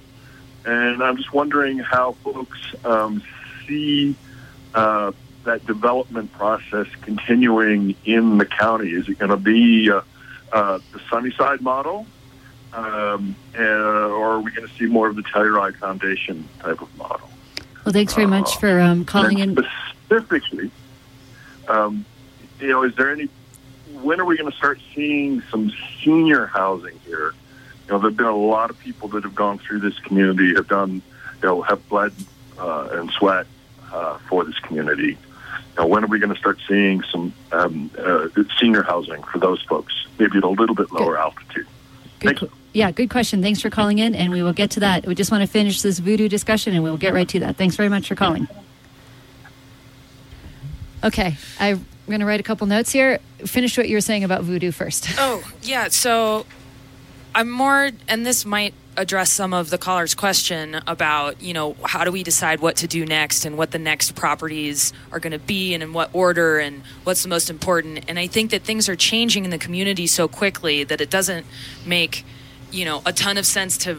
[0.65, 3.23] and I'm just wondering how folks um,
[3.67, 4.15] see
[4.75, 5.13] uh,
[5.45, 8.91] that development process continuing in the county.
[8.91, 10.03] Is it going to be uh,
[10.53, 12.07] uh, the Sunnyside model,
[12.77, 16.95] um, uh, or are we going to see more of the Telluride Foundation type of
[16.97, 17.29] model?
[17.85, 19.57] Well, thanks very much for um, calling in.
[20.05, 20.71] Specifically,
[21.69, 22.05] um,
[22.61, 23.29] you know, is there any?
[24.03, 25.73] When are we going to start seeing some
[26.03, 27.33] senior housing here?
[27.87, 30.69] You know, there've been a lot of people that have gone through this community, have
[30.69, 31.03] done, you
[31.43, 32.13] know, have bled
[32.59, 33.47] uh, and sweat
[33.93, 35.17] uh, for this community.
[35.79, 39.63] Now, when are we going to start seeing some um, uh, senior housing for those
[39.63, 39.95] folks?
[40.19, 41.67] Maybe at a little bit lower altitude.
[42.19, 43.41] Good, qu- yeah, good question.
[43.41, 45.07] Thanks for calling in, and we will get to that.
[45.07, 47.57] We just want to finish this voodoo discussion, and we'll get right to that.
[47.57, 48.47] Thanks very much for calling.
[51.03, 53.19] Okay, I'm going to write a couple notes here.
[53.39, 55.09] Finish what you were saying about voodoo first.
[55.19, 55.89] Oh, yeah.
[55.89, 56.45] So
[57.35, 62.05] I'm more, and this might address some of the caller's question about, you know, how
[62.05, 65.39] do we decide what to do next and what the next properties are going to
[65.39, 68.05] be and in what order and what's the most important.
[68.07, 71.47] And I think that things are changing in the community so quickly that it doesn't
[71.87, 72.25] make,
[72.77, 73.99] you know, a ton of sense to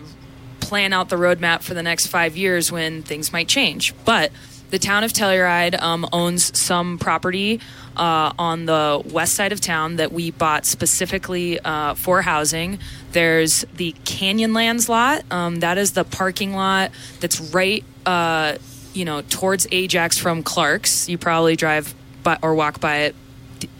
[0.59, 3.93] plan out the roadmap for the next five years when things might change.
[4.05, 4.31] But
[4.69, 7.59] the town of Telluride um, owns some property
[7.95, 12.77] uh, on the west side of town that we bought specifically uh, for housing.
[13.13, 15.23] There's the Canyonlands lot.
[15.31, 18.57] Um, that is the parking lot that's right, uh,
[18.93, 21.09] you know, towards Ajax from Clark's.
[21.09, 23.15] You probably drive by or walk by it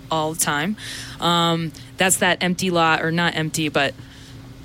[0.10, 0.78] all the time.
[1.20, 3.94] Um, that's that empty lot, or not empty, but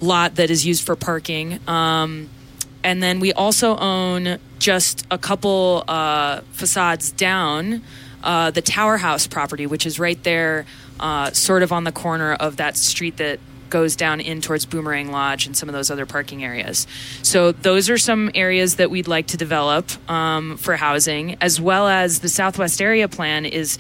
[0.02, 1.58] lot that is used for parking.
[1.68, 2.28] Um,
[2.84, 7.82] and then we also own just a couple uh, facades down
[8.22, 10.64] uh, the Tower House property, which is right there,
[11.00, 15.10] uh, sort of on the corner of that street that goes down in towards Boomerang
[15.10, 16.86] Lodge and some of those other parking areas.
[17.22, 21.88] So those are some areas that we'd like to develop um, for housing, as well
[21.88, 23.78] as the Southwest Area Plan is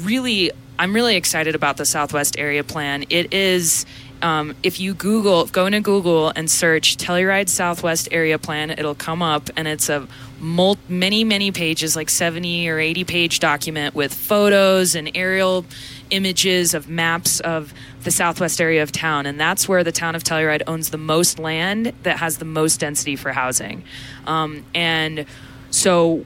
[0.00, 0.50] really.
[0.80, 3.04] I'm really excited about the Southwest Area Plan.
[3.10, 3.84] It is
[4.22, 9.22] um, if you Google, go into Google and search Telluride Southwest Area Plan, it'll come
[9.22, 10.06] up, and it's a
[10.40, 15.64] mul- many, many pages, like 70 or 80 page document with photos and aerial
[16.10, 17.72] images of maps of
[18.04, 19.26] the southwest area of town.
[19.26, 22.80] And that's where the town of Telluride owns the most land that has the most
[22.80, 23.84] density for housing.
[24.26, 25.26] Um, and
[25.70, 26.24] so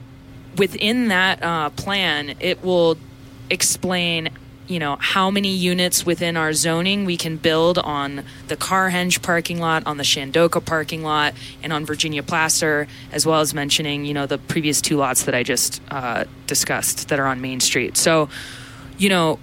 [0.57, 2.97] within that uh, plan, it will
[3.49, 4.29] explain
[4.67, 9.59] you know how many units within our zoning we can build on the Carhenge parking
[9.59, 14.13] lot, on the Shandoka parking lot, and on Virginia Placer, as well as mentioning you
[14.13, 17.97] know the previous two lots that I just uh, discussed that are on Main Street.
[17.97, 18.29] So,
[18.97, 19.39] you know,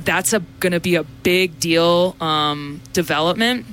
[0.00, 3.66] that's going to be a big deal um, development.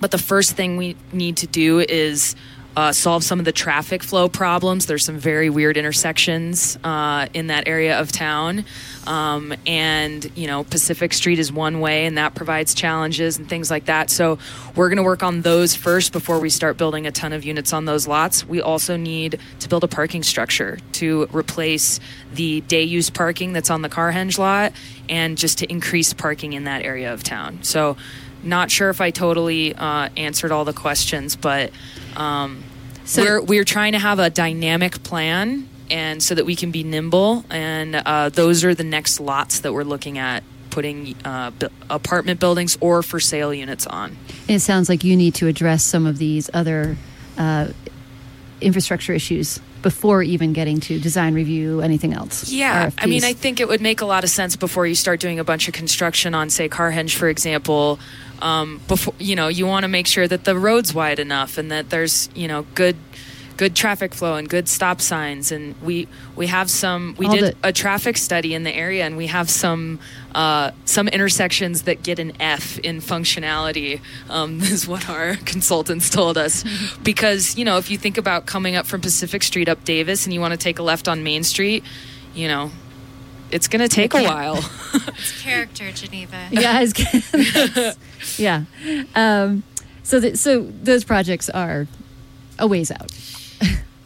[0.00, 2.34] But the first thing we need to do is
[2.76, 4.86] uh, solve some of the traffic flow problems.
[4.86, 8.64] There's some very weird intersections uh, in that area of town.
[9.06, 13.70] Um, and, you know, Pacific Street is one way, and that provides challenges and things
[13.70, 14.10] like that.
[14.10, 14.38] So
[14.76, 17.72] we're going to work on those first before we start building a ton of units
[17.72, 18.46] on those lots.
[18.46, 22.00] We also need to build a parking structure to replace
[22.32, 24.72] the day use parking that's on the Carhenge lot
[25.08, 27.62] and just to increase parking in that area of town.
[27.62, 27.96] So,
[28.42, 31.70] not sure if I totally uh, answered all the questions, but
[32.16, 32.62] um,
[33.04, 36.82] So- we're we're trying to have a dynamic plan, and so that we can be
[36.82, 37.44] nimble.
[37.50, 42.40] And uh, those are the next lots that we're looking at putting uh, bu- apartment
[42.40, 44.16] buildings or for sale units on.
[44.48, 46.96] It sounds like you need to address some of these other
[47.36, 47.68] uh,
[48.60, 52.50] infrastructure issues before even getting to design review, anything else.
[52.50, 55.20] Yeah, I mean, I think it would make a lot of sense before you start
[55.20, 57.98] doing a bunch of construction on, say, Carhenge, for example.
[58.40, 61.70] Um, before you know, you want to make sure that the road's wide enough and
[61.70, 62.96] that there's you know good
[63.56, 65.52] good traffic flow and good stop signs.
[65.52, 67.14] And we we have some.
[67.18, 69.98] We All did the- a traffic study in the area, and we have some
[70.34, 74.00] uh, some intersections that get an F in functionality.
[74.30, 76.64] Um, is what our consultants told us.
[77.02, 80.32] because you know, if you think about coming up from Pacific Street up Davis, and
[80.34, 81.84] you want to take a left on Main Street,
[82.34, 82.70] you know.
[83.50, 84.56] It's going to take a while.
[84.94, 86.48] It's character, Geneva.
[86.50, 87.92] yeah, I
[88.38, 88.64] yeah.
[89.14, 89.62] Um,
[90.02, 91.86] so, th- so those projects are
[92.58, 93.10] a ways out.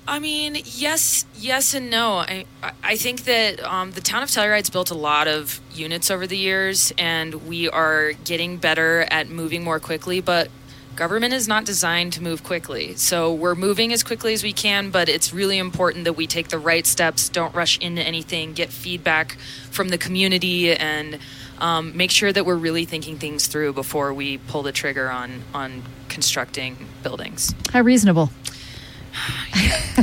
[0.08, 2.18] I mean, yes, yes, and no.
[2.18, 2.44] I
[2.82, 6.36] I- think that um, the town of Telluride's built a lot of units over the
[6.36, 10.20] years, and we are getting better at moving more quickly.
[10.20, 10.48] But
[10.94, 14.90] government is not designed to move quickly, so we're moving as quickly as we can.
[14.90, 18.70] But it's really important that we take the right steps, don't rush into anything, get
[18.70, 19.36] feedback
[19.70, 21.18] from the community, and
[21.58, 25.42] um, make sure that we're really thinking things through before we pull the trigger on
[25.52, 27.52] on constructing buildings.
[27.72, 28.30] How reasonable.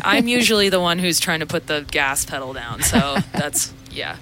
[0.03, 2.81] I'm usually the one who's trying to put the gas pedal down.
[2.81, 4.17] So that's yeah.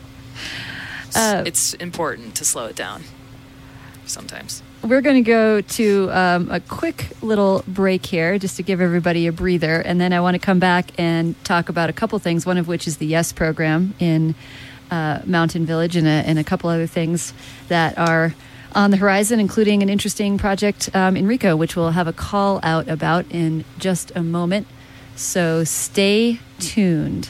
[1.08, 3.04] It's, Uh, it's important to slow it down
[4.06, 4.64] sometimes.
[4.84, 9.28] We're going to go to um, a quick little break here just to give everybody
[9.28, 9.80] a breather.
[9.80, 12.68] And then I want to come back and talk about a couple things, one of
[12.68, 14.34] which is the YES program in
[14.90, 17.34] uh, Mountain Village and a, and a couple other things
[17.68, 18.34] that are
[18.74, 22.60] on the horizon, including an interesting project um, in Rico, which we'll have a call
[22.64, 24.66] out about in just a moment.
[25.22, 27.30] So stay tuned.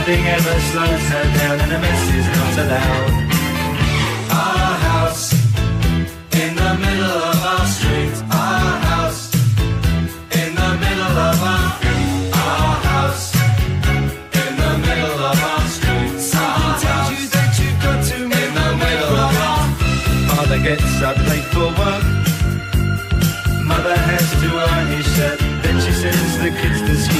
[0.00, 3.10] Nothing ever slows her down and a mess is not allowed.
[4.32, 5.34] Our house
[6.40, 8.14] in the middle of our street.
[8.32, 9.28] Our house
[10.40, 11.68] in the middle of our
[12.32, 13.34] our house
[14.40, 16.16] in the middle of our street.
[16.80, 19.64] Tells you that you've got to in the middle of our
[20.32, 22.04] Father gets up late for work.
[23.68, 25.38] Mother has to iron his shirt.
[25.62, 27.19] Then she sends the kids to school.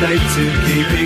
[0.00, 0.99] Date to keep,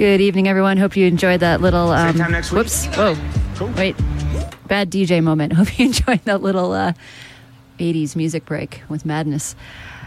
[0.00, 0.78] Good evening, everyone.
[0.78, 1.90] Hope you enjoyed that little.
[1.90, 2.60] Um, time next week.
[2.60, 2.86] Whoops.
[2.86, 3.18] Whoa.
[3.76, 3.94] Wait.
[4.66, 5.52] Bad DJ moment.
[5.52, 6.94] Hope you enjoyed that little uh,
[7.78, 9.54] 80s music break with madness.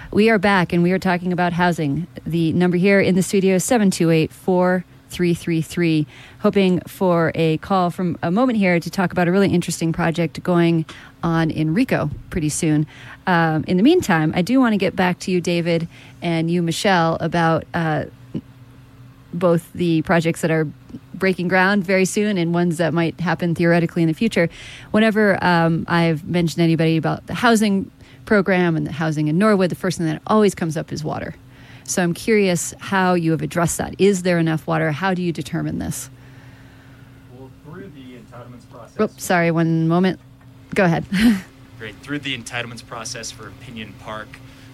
[0.10, 2.08] We are back and we are talking about housing.
[2.26, 6.08] The number here in the studio is 728 4333.
[6.40, 10.42] Hoping for a call from a moment here to talk about a really interesting project
[10.42, 10.88] going
[11.22, 12.88] on in Rico pretty soon.
[13.28, 15.88] Um, in the meantime, I do want to get back to you, David,
[16.20, 18.06] and you, Michelle, about uh,
[19.34, 20.68] both the projects that are
[21.14, 24.50] breaking ground very soon and ones that might happen theoretically in the future.
[24.92, 27.90] Whenever um, I've mentioned anybody about the housing
[28.26, 31.36] program and the housing in Norwood, the first thing that always comes up is water.
[31.86, 33.96] So I'm curious how you have addressed that.
[34.00, 34.92] Is there enough water?
[34.92, 36.10] How do you determine this?
[37.34, 38.96] Well, through the entitlements process.
[39.00, 40.20] Oh, sorry, one moment.
[40.74, 41.06] Go ahead.
[41.80, 41.96] Great.
[41.98, 44.30] Through the entitlements process for Pinion Park,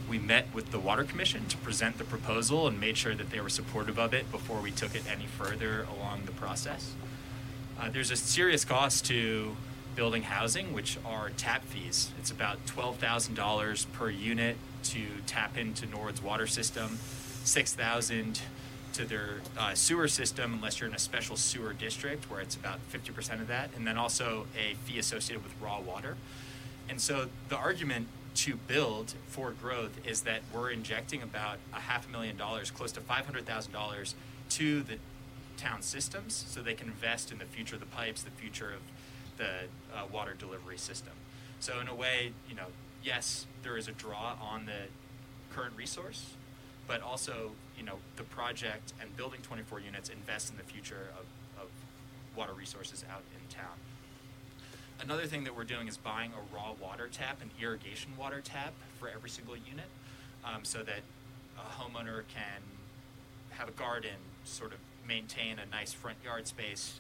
[0.09, 3.39] we met with the Water Commission to present the proposal and made sure that they
[3.39, 6.93] were supportive of it before we took it any further along the process.
[7.79, 9.55] Uh, there's a serious cost to
[9.95, 12.11] building housing, which are tap fees.
[12.19, 16.97] It's about $12,000 per unit to tap into Norwood's water system,
[17.43, 18.41] 6000
[18.93, 22.79] to their uh, sewer system unless you're in a special sewer district where it's about
[22.91, 26.17] 50% of that, and then also a fee associated with raw water.
[26.89, 28.07] And so the argument
[28.39, 32.93] to build for growth is that we're injecting about a half a million dollars, close
[32.93, 34.13] to $500,000
[34.51, 34.97] to the
[35.57, 38.79] town systems so they can invest in the future of the pipes, the future of
[39.37, 41.11] the uh, water delivery system.
[41.59, 42.67] So in a way, you know,
[43.03, 44.87] yes, there is a draw on the
[45.53, 46.35] current resource,
[46.87, 51.25] but also, you know, the project and building 24 units invest in the future of,
[51.61, 51.67] of
[52.37, 53.75] water resources out in town.
[55.01, 58.73] Another thing that we're doing is buying a raw water tap, an irrigation water tap
[58.99, 59.87] for every single unit,
[60.43, 61.01] um, so that
[61.57, 62.61] a homeowner can
[63.51, 66.99] have a garden, sort of maintain a nice front yard space,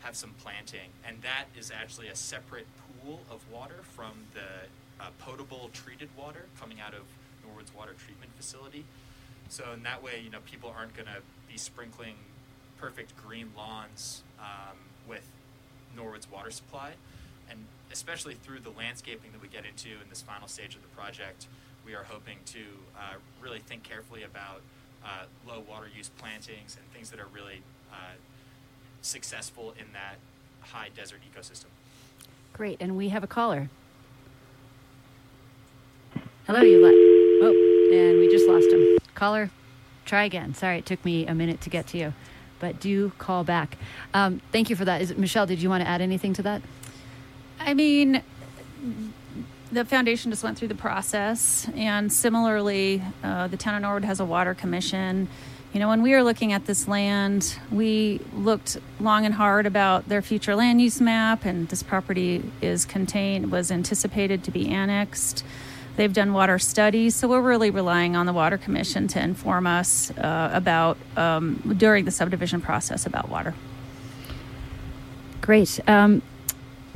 [0.00, 2.66] have some planting, and that is actually a separate
[3.02, 4.66] pool of water from the
[5.00, 7.02] uh, potable treated water coming out of
[7.46, 8.84] Norwood's water treatment facility.
[9.48, 12.14] So in that way, you know, people aren't going to be sprinkling
[12.78, 14.76] perfect green lawns um,
[15.08, 15.24] with
[15.96, 16.92] Norwood's water supply,
[17.50, 17.58] and
[17.92, 21.46] especially through the landscaping that we get into in this final stage of the project,
[21.84, 22.60] we are hoping to
[22.96, 24.60] uh, really think carefully about
[25.04, 28.14] uh, low water use plantings and things that are really uh,
[29.00, 30.16] successful in that
[30.60, 31.66] high desert ecosystem.
[32.52, 33.70] Great, and we have a caller.
[36.46, 36.94] Hello, you let.
[36.94, 37.52] Oh,
[37.92, 38.98] and we just lost him.
[39.14, 39.50] Caller,
[40.04, 40.54] try again.
[40.54, 42.14] Sorry, it took me a minute to get to you,
[42.58, 43.76] but do call back.
[44.14, 45.00] Um, thank you for that.
[45.00, 45.46] Is it, Michelle?
[45.46, 46.62] Did you want to add anything to that?
[47.68, 48.22] I mean,
[49.70, 54.20] the foundation just went through the process, and similarly, uh, the town of Norwood has
[54.20, 55.28] a water commission.
[55.74, 60.08] You know, when we were looking at this land, we looked long and hard about
[60.08, 65.44] their future land use map, and this property is contained was anticipated to be annexed.
[65.96, 70.10] They've done water studies, so we're really relying on the water commission to inform us
[70.12, 73.52] uh, about um, during the subdivision process about water.
[75.42, 75.80] Great.
[75.86, 76.22] Um,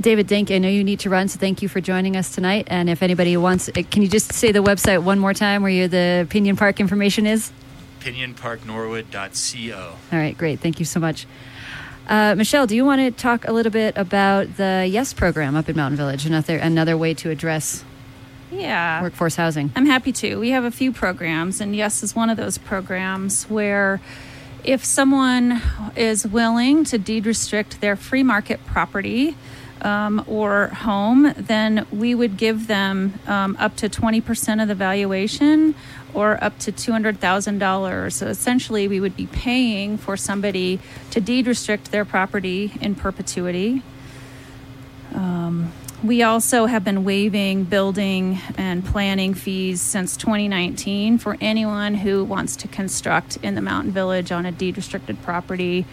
[0.01, 2.67] David Dink, I know you need to run, so thank you for joining us tonight.
[2.71, 5.71] And if anybody wants, uh, can you just say the website one more time where
[5.71, 7.53] you, the Pinion Park information is?
[8.01, 9.95] PinionParkNorwood.co.
[10.13, 10.61] All right, great.
[10.61, 11.27] Thank you so much.
[12.09, 15.69] Uh, Michelle, do you want to talk a little bit about the Yes program up
[15.69, 16.27] in Mountain Village?
[16.27, 17.85] Another another way to address
[18.51, 19.01] Yeah.
[19.03, 19.71] workforce housing.
[19.77, 20.37] I'm happy to.
[20.41, 24.01] We have a few programs, and Yes is one of those programs where
[24.65, 25.63] if someone
[25.95, 29.37] is willing to deed restrict their free market property
[29.83, 35.75] um, or home, then we would give them um, up to 20% of the valuation
[36.15, 38.13] or up to $200,000.
[38.13, 40.79] So essentially, we would be paying for somebody
[41.11, 43.83] to deed restrict their property in perpetuity.
[45.15, 45.73] Um,
[46.03, 52.57] we also have been waiving building and planning fees since 2019 for anyone who wants
[52.57, 55.87] to construct in the Mountain Village on a deed restricted property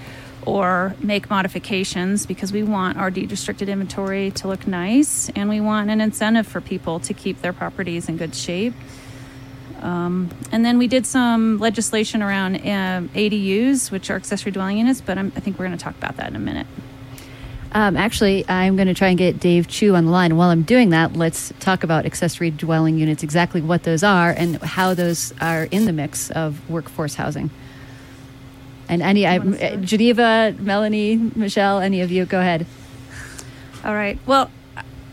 [0.45, 5.61] or make modifications because we want our deed restricted inventory to look nice and we
[5.61, 8.73] want an incentive for people to keep their properties in good shape.
[9.81, 15.01] Um, and then we did some legislation around um, ADUs, which are accessory dwelling units,
[15.01, 16.67] but I'm, I think we're going to talk about that in a minute.
[17.71, 20.35] Um, actually, I'm going to try and get Dave Chu on the line.
[20.35, 24.57] While I'm doing that, let's talk about accessory dwelling units, exactly what those are, and
[24.57, 27.51] how those are in the mix of workforce housing.
[28.89, 29.75] And any, I.
[29.77, 32.65] Geneva, Melanie, Michelle, any of you, go ahead.
[33.85, 34.19] All right.
[34.25, 34.51] Well,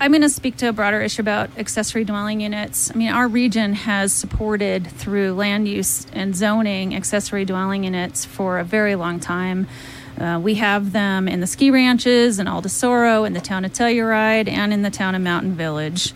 [0.00, 2.90] I'm going to speak to a broader issue about accessory dwelling units.
[2.90, 8.58] I mean, our region has supported through land use and zoning accessory dwelling units for
[8.58, 9.66] a very long time.
[10.18, 14.48] Uh, we have them in the ski ranches in Aldasoro, in the town of Telluride,
[14.48, 16.12] and in the town of Mountain Village.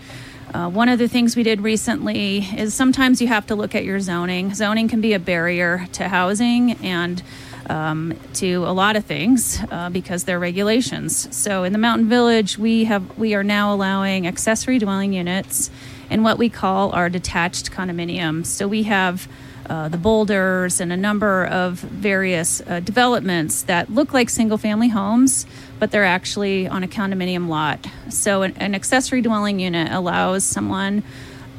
[0.52, 3.84] Uh, one of the things we did recently is sometimes you have to look at
[3.84, 4.52] your zoning.
[4.52, 7.22] Zoning can be a barrier to housing and
[7.70, 11.34] um, to a lot of things uh, because they're regulations.
[11.34, 15.70] So in the Mountain Village, we have we are now allowing accessory dwelling units
[16.10, 18.46] in what we call our detached condominiums.
[18.46, 19.28] So we have
[19.68, 24.88] uh, the boulders and a number of various uh, developments that look like single family
[24.88, 25.46] homes,
[25.78, 27.86] but they're actually on a condominium lot.
[28.08, 31.04] So, an, an accessory dwelling unit allows someone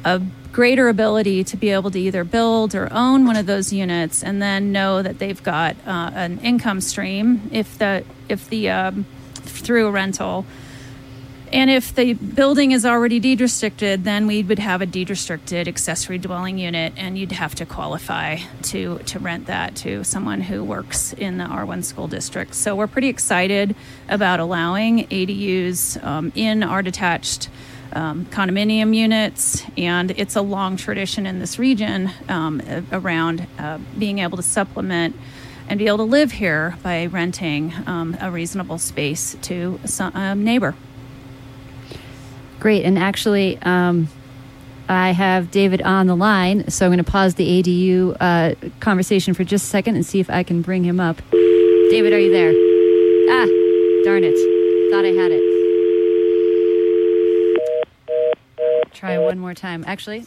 [0.04, 0.20] a
[0.52, 4.40] greater ability to be able to either build or own one of those units and
[4.40, 9.88] then know that they've got uh, an income stream if the if the um, through
[9.88, 10.44] a rental
[11.52, 15.68] and if the building is already deed restricted, then we would have a deed restricted
[15.68, 20.64] accessory dwelling unit, and you'd have to qualify to to rent that to someone who
[20.64, 22.54] works in the R1 school district.
[22.54, 23.76] So we're pretty excited
[24.08, 27.50] about allowing ADUs um, in our detached
[27.92, 32.62] um, condominium units, and it's a long tradition in this region um,
[32.92, 35.16] around uh, being able to supplement
[35.68, 40.74] and be able to live here by renting um, a reasonable space to a neighbor.
[42.60, 42.84] Great.
[42.84, 44.08] And actually, um,
[44.88, 49.34] I have David on the line, so I'm going to pause the ADU uh, conversation
[49.34, 51.22] for just a second and see if I can bring him up.
[51.30, 52.52] David, are you there?
[53.30, 53.46] Ah,
[54.04, 54.36] darn it.
[54.92, 55.51] Thought I had it.
[58.94, 59.84] Try one more time.
[59.86, 60.26] Actually,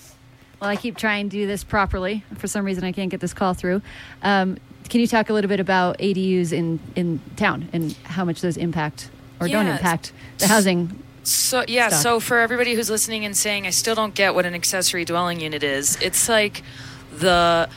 [0.60, 2.24] well, I keep trying to do this properly.
[2.38, 3.82] For some reason, I can't get this call through.
[4.22, 4.58] Um,
[4.90, 8.56] can you talk a little bit about ADUs in, in town and how much those
[8.58, 9.10] impact
[9.40, 12.02] or don't impact the housing So yeah, stuff.
[12.02, 15.40] so for everybody who's listening and saying I still don't get what an accessory dwelling
[15.40, 16.62] unit is, it's like
[17.18, 17.68] the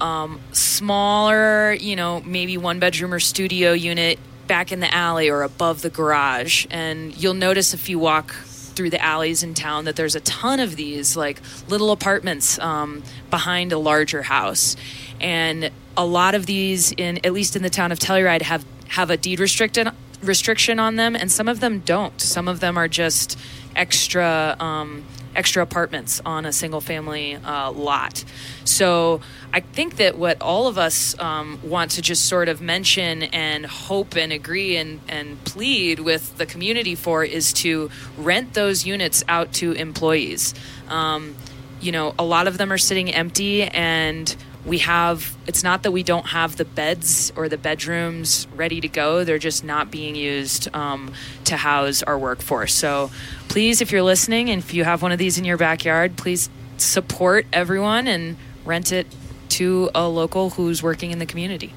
[0.00, 5.42] um, smaller, you know, maybe one bedroom or studio unit back in the alley or
[5.42, 8.34] above the garage, and you'll notice if you walk
[8.78, 13.02] through the alleys in town that there's a ton of these like little apartments um,
[13.28, 14.76] behind a larger house,
[15.20, 19.10] and a lot of these in at least in the town of Telluride have have
[19.10, 19.88] a deed restricted
[20.22, 22.20] restriction on them, and some of them don't.
[22.20, 23.36] Some of them are just
[23.74, 25.04] extra um,
[25.38, 28.24] extra apartments on a single family uh, lot.
[28.64, 29.20] So
[29.52, 33.64] I think that what all of us um, want to just sort of mention and
[33.64, 39.24] hope and agree and, and plead with the community for is to rent those units
[39.28, 40.54] out to employees.
[40.88, 41.36] Um,
[41.80, 44.34] you know, a lot of them are sitting empty and
[44.68, 48.88] we have it's not that we don't have the beds or the bedrooms ready to
[48.88, 49.24] go.
[49.24, 51.12] They're just not being used um,
[51.44, 52.74] to house our workforce.
[52.74, 53.10] So
[53.48, 56.50] please if you're listening and if you have one of these in your backyard please
[56.76, 59.06] support everyone and rent it
[59.48, 61.72] to a local who's working in the community.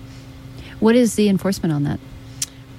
[0.79, 1.99] What is the enforcement on that?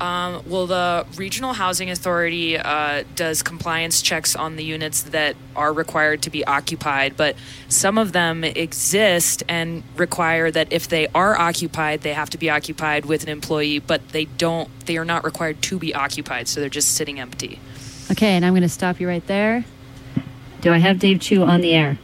[0.03, 5.73] Um, well, the Regional Housing Authority uh, does compliance checks on the units that are
[5.73, 7.37] required to be occupied, but
[7.69, 12.51] some of them exist and require that if they are occupied, they have to be
[12.51, 16.59] occupied with an employee, but they don't, they are not required to be occupied, so
[16.59, 17.61] they're just sitting empty.
[18.11, 19.65] Okay, and I'm going to stop you right there.
[20.63, 21.97] Do I have Dave Chu on the air?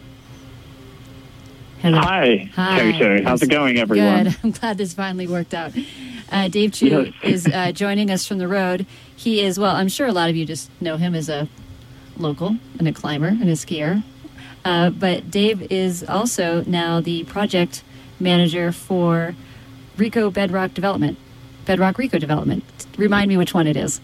[1.80, 1.99] Hello.
[1.99, 2.92] Hi, Hi.
[2.92, 3.24] Toto.
[3.24, 4.24] How's it going, everyone?
[4.24, 4.36] Good.
[4.44, 5.72] I'm glad this finally worked out.
[6.31, 7.14] Uh, Dave Chu Yes.
[7.22, 8.87] is uh, joining us from the road.
[9.16, 11.49] He is, well, I'm sure a lot of you just know him as a
[12.16, 14.03] local and a climber and a skier.
[14.64, 17.83] Uh, but Dave is also now the project
[18.20, 19.35] manager for
[19.97, 21.16] Rico Bedrock Development.
[21.64, 22.62] Bedrock Rico Development.
[22.97, 24.01] Remind me which one it is.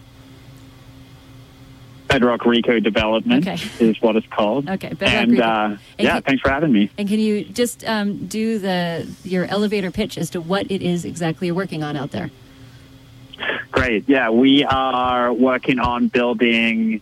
[2.15, 3.61] Bedrock Rico Development Okay.
[3.79, 4.69] is what it's called.
[4.69, 6.89] Okay, Bedrock and uh, And yeah, can- thanks for having me.
[6.97, 11.03] And can you just um, do the your elevator pitch as to what it is
[11.03, 12.31] exactly you're working on out there?
[13.71, 14.07] Great.
[14.07, 17.01] Yeah, we are working on building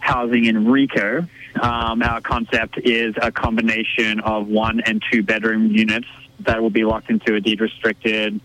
[0.00, 1.24] housing in Rico.
[1.60, 6.08] Um, our concept is a combination of one and two bedroom units
[6.40, 8.40] that will be locked into a deed restricted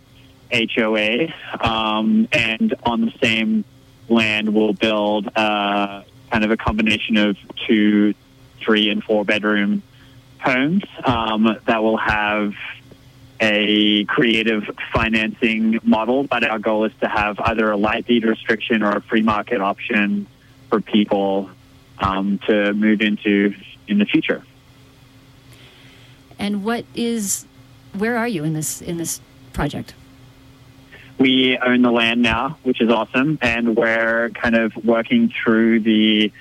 [0.51, 1.33] HOA.
[1.59, 3.65] Um, and on the same
[4.09, 7.37] land, we'll build uh, kind of a combination of
[7.67, 8.13] two,
[8.59, 9.83] three, and four bedroom
[10.39, 12.53] homes um, that will have
[13.39, 18.83] a creative financing model, but our goal is to have either a light deed restriction
[18.83, 20.27] or a free market option
[20.69, 21.49] for people
[21.99, 23.53] um, to move into
[23.87, 24.43] in the future.
[26.39, 27.45] And what is
[27.93, 29.93] where are you in this in this project?
[31.17, 36.31] We own the land now, which is awesome, and we're kind of working through the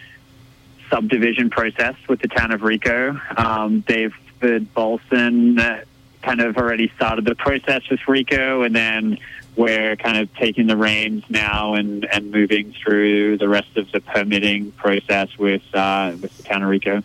[0.91, 3.19] subdivision process with the town of Rico.
[3.37, 5.85] Um, David Bolson uh,
[6.23, 9.19] kind of already started the process with Rico, and then
[9.57, 14.01] we're kind of taking the reins now and, and moving through the rest of the
[14.01, 17.03] permitting process with uh, with the town of Rico.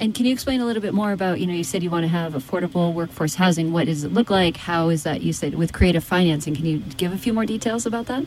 [0.00, 2.04] And can you explain a little bit more about, you know, you said you want
[2.04, 3.72] to have affordable workforce housing.
[3.72, 4.56] What does it look like?
[4.56, 6.54] How is that, you said, with creative financing?
[6.54, 8.24] Can you give a few more details about that?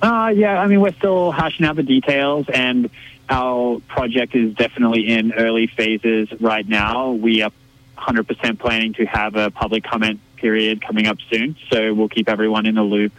[0.00, 2.88] Uh, yeah, I mean, we're still hashing out the details, and
[3.28, 7.12] our project is definitely in early phases right now.
[7.12, 7.50] We are
[7.98, 12.64] 100% planning to have a public comment period coming up soon, so we'll keep everyone
[12.64, 13.12] in the loop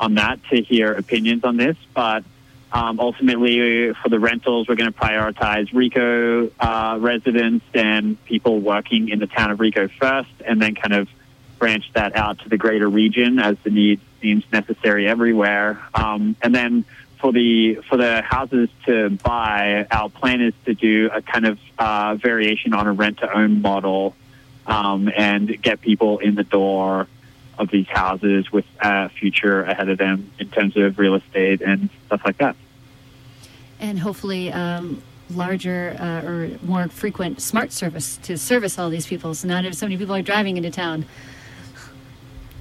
[0.00, 1.76] on that to hear opinions on this.
[1.92, 2.24] But
[2.72, 9.10] um, ultimately, for the rentals, we're going to prioritize Rico uh, residents and people working
[9.10, 11.08] in the town of Rico first, and then kind of
[11.58, 15.82] branch that out to the greater region as the need seems necessary everywhere.
[15.94, 16.84] Um, and then
[17.18, 21.58] for the for the houses to buy, our plan is to do a kind of
[21.78, 24.16] uh, variation on a rent to own model
[24.66, 27.06] um, and get people in the door
[27.58, 31.90] of these houses with a future ahead of them in terms of real estate and
[32.06, 32.56] stuff like that.
[33.82, 39.34] And hopefully, um, larger uh, or more frequent smart service to service all these people.
[39.34, 41.04] So not if so many people are driving into town.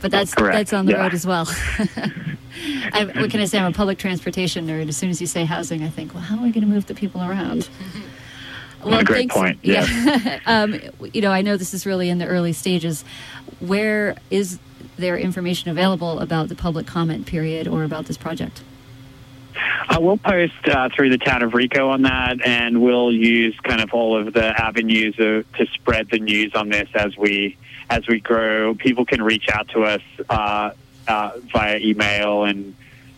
[0.02, 1.02] But that's Correct, that's on the yeah.
[1.04, 1.46] road as well.
[2.94, 3.60] I, what can I say?
[3.60, 4.90] I'm a public transportation nerd.
[4.90, 6.88] As soon as you say housing, I think, well, how are we going to move
[6.88, 7.70] the people around?
[8.84, 9.36] Well, great thanks.
[9.36, 10.40] point, Yeah.
[10.48, 10.80] um,
[11.14, 13.06] you know, I know this is really in the early stages.
[13.60, 14.58] Where is
[14.98, 18.64] there information available about the public comment period or about this project?
[19.90, 23.82] Uh, we'll post uh, through the town of Rico on that, and we'll use kind
[23.82, 27.58] of all of the avenues of, to spread the news on this as we
[27.90, 28.74] as we grow.
[28.74, 30.72] People can reach out to us uh,
[31.08, 32.76] uh, via email, and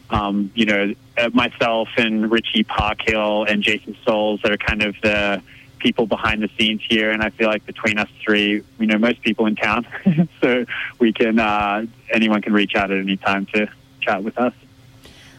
[0.09, 5.41] um, you know, uh, myself and Richie Parkhill and Jason Souls are kind of the
[5.79, 9.21] people behind the scenes here, and I feel like between us three, we know most
[9.21, 9.85] people in town,
[10.41, 10.65] so
[10.99, 13.69] we can uh, anyone can reach out at any time to
[14.01, 14.53] chat with us.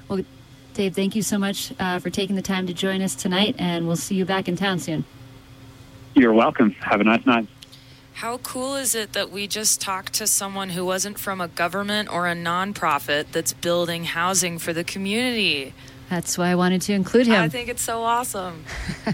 [0.08, 0.22] Well,
[0.74, 3.86] Dave, thank you so much uh, for taking the time to join us tonight, and
[3.86, 5.04] we'll see you back in town soon.
[6.14, 6.72] You're welcome.
[6.80, 7.46] Have a nice night.
[8.14, 12.12] How cool is it that we just talked to someone who wasn't from a government
[12.12, 15.74] or a nonprofit that's building housing for the community?
[16.10, 17.40] That's why I wanted to include him.
[17.40, 18.64] I think it's so awesome.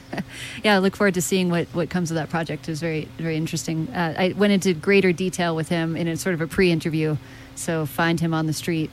[0.65, 2.69] yeah, I look forward to seeing what, what comes of that project.
[2.69, 3.89] It was very, very interesting.
[3.89, 7.17] Uh, I went into greater detail with him in a sort of a pre interview,
[7.55, 8.91] so find him on the street.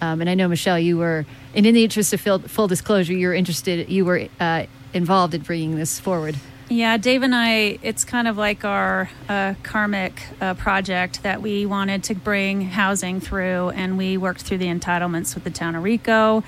[0.00, 1.24] Um, and I know, Michelle, you were,
[1.54, 5.34] and in the interest of full, full disclosure, you were interested, you were uh, involved
[5.34, 6.36] in bringing this forward.
[6.68, 11.64] Yeah, Dave and I, it's kind of like our uh, karmic uh, project that we
[11.64, 15.84] wanted to bring housing through, and we worked through the entitlements with the town of
[15.84, 16.42] Rico.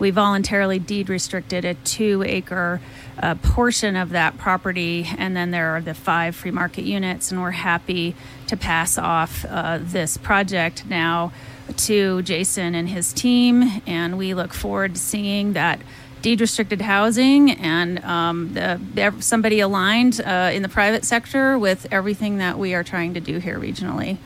[0.00, 2.80] We voluntarily deed restricted a two acre
[3.22, 7.40] uh, portion of that property, and then there are the five free market units, and
[7.40, 8.16] we're happy
[8.48, 11.32] to pass off uh, this project now
[11.78, 15.80] to Jason and his team, and we look forward to seeing that
[16.22, 22.38] deed restricted housing and um, the, somebody aligned uh, in the private sector with everything
[22.38, 24.18] that we are trying to do here regionally.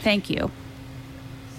[0.00, 0.50] Thank you.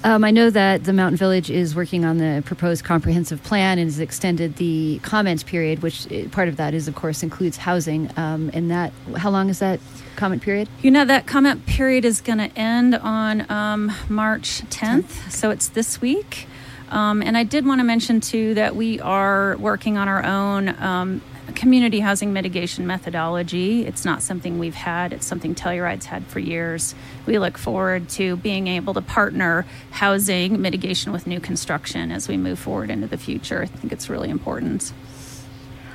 [0.06, 3.88] Um, I know that the Mountain Village is working on the proposed comprehensive plan and
[3.88, 8.12] has extended the comment period, which uh, part of that is, of course, includes housing.
[8.16, 9.80] Um, and that, how long is that
[10.16, 10.70] comment period?
[10.84, 15.70] You know, that comment period is going to end on um, March 10th, so it's
[15.70, 16.46] this week.
[16.92, 20.70] Um, and I did want to mention, too, that we are working on our own
[20.84, 21.22] um,
[21.54, 23.86] community housing mitigation methodology.
[23.86, 26.96] It's not something we've had, it's something Telluride's had for years.
[27.26, 32.38] We look forward to being able to partner housing mitigation with new construction as we
[32.38, 33.64] move forward into the future.
[33.64, 34.94] I think it's really important.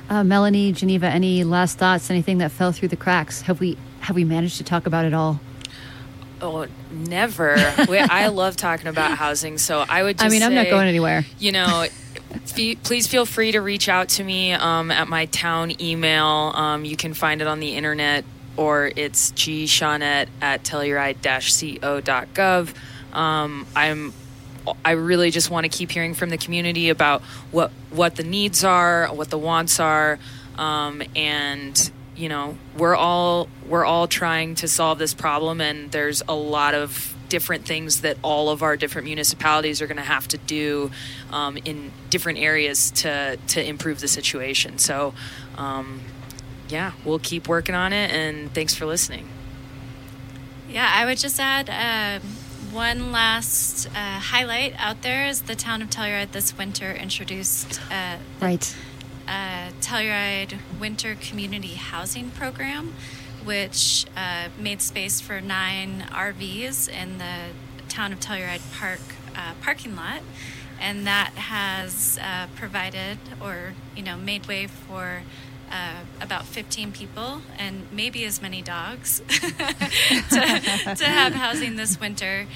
[0.09, 2.09] Uh, Melanie, Geneva, any last thoughts?
[2.09, 3.43] Anything that fell through the cracks?
[3.43, 5.39] Have we have we managed to talk about it all?
[6.41, 7.55] Oh, never.
[7.87, 10.17] we, I love talking about housing, so I would.
[10.17, 11.23] Just I mean, I'm not going anywhere.
[11.39, 12.10] You know, fe-
[12.83, 16.51] please feel free to reach out to me um, at my town email.
[16.55, 18.25] Um, you can find it on the internet,
[18.57, 22.73] or it's gshaunette at telluride-co.gov.
[23.13, 24.13] Um, I'm
[24.85, 27.21] I really just want to keep hearing from the community about
[27.51, 30.19] what what the needs are, what the wants are,
[30.57, 36.21] um, and you know we're all we're all trying to solve this problem, and there's
[36.27, 40.27] a lot of different things that all of our different municipalities are going to have
[40.27, 40.91] to do
[41.31, 44.77] um, in different areas to to improve the situation.
[44.77, 45.13] So.
[45.57, 46.01] Um,
[46.69, 49.27] yeah, we'll keep working on it, and thanks for listening.
[50.69, 52.21] Yeah, I would just add um,
[52.71, 58.15] one last uh, highlight out there is the town of Telluride this winter introduced uh,
[58.39, 58.75] the Right.
[59.27, 62.93] uh, Telluride Winter Community Housing Program,
[63.45, 67.49] which uh, made space for nine RVs in the
[67.89, 68.99] town of Telluride Park
[69.35, 70.21] uh, parking lot.
[70.79, 75.21] and that has uh, provided or you know made way for
[75.71, 82.47] uh, about 15 people and maybe as many dogs to, to have housing this winter.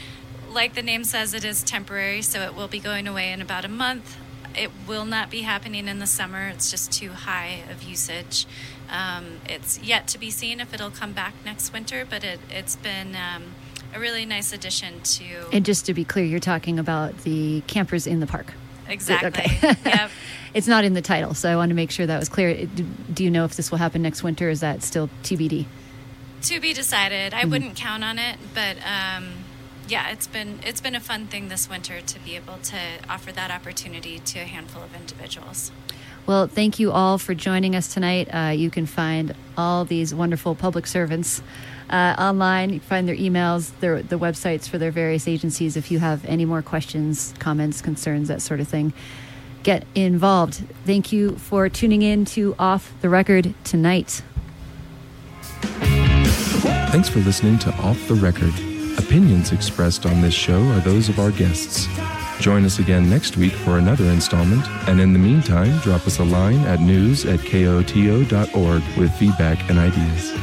[0.51, 3.63] Like the name says, it is temporary, so it will be going away in about
[3.65, 4.17] a month.
[4.57, 6.47] It will not be happening in the summer.
[6.47, 8.45] It's just too high of usage.
[8.89, 12.75] Um, it's yet to be seen if it'll come back next winter, but it, it's
[12.75, 13.55] been um,
[13.93, 15.49] a really nice addition to.
[15.51, 18.53] And just to be clear, you're talking about the campers in the park.
[18.87, 19.27] Exactly.
[19.29, 19.77] Okay.
[19.85, 20.11] yep.
[20.53, 22.65] It's not in the title, so I want to make sure that was clear.
[23.13, 24.49] Do you know if this will happen next winter?
[24.49, 25.65] Is that still TBD?
[26.43, 27.33] To be decided.
[27.33, 27.45] Mm-hmm.
[27.45, 29.43] I wouldn't count on it, but um,
[29.89, 32.77] yeah, it's been it's been a fun thing this winter to be able to
[33.09, 35.73] offer that opportunity to a handful of individuals.
[36.25, 38.33] Well, thank you all for joining us tonight.
[38.33, 41.43] Uh, you can find all these wonderful public servants
[41.89, 42.73] uh, online.
[42.73, 45.77] You can find their emails, their the websites for their various agencies.
[45.77, 48.91] If you have any more questions, comments, concerns, that sort of thing,
[49.61, 50.63] get involved.
[50.83, 54.23] Thank you for tuning in to Off the Record tonight.
[56.89, 58.53] Thanks for listening to Off the Record.
[58.97, 61.87] Opinions expressed on this show are those of our guests.
[62.39, 66.23] Join us again next week for another installment, and in the meantime, drop us a
[66.23, 70.33] line at news at koto.org with feedback and ideas.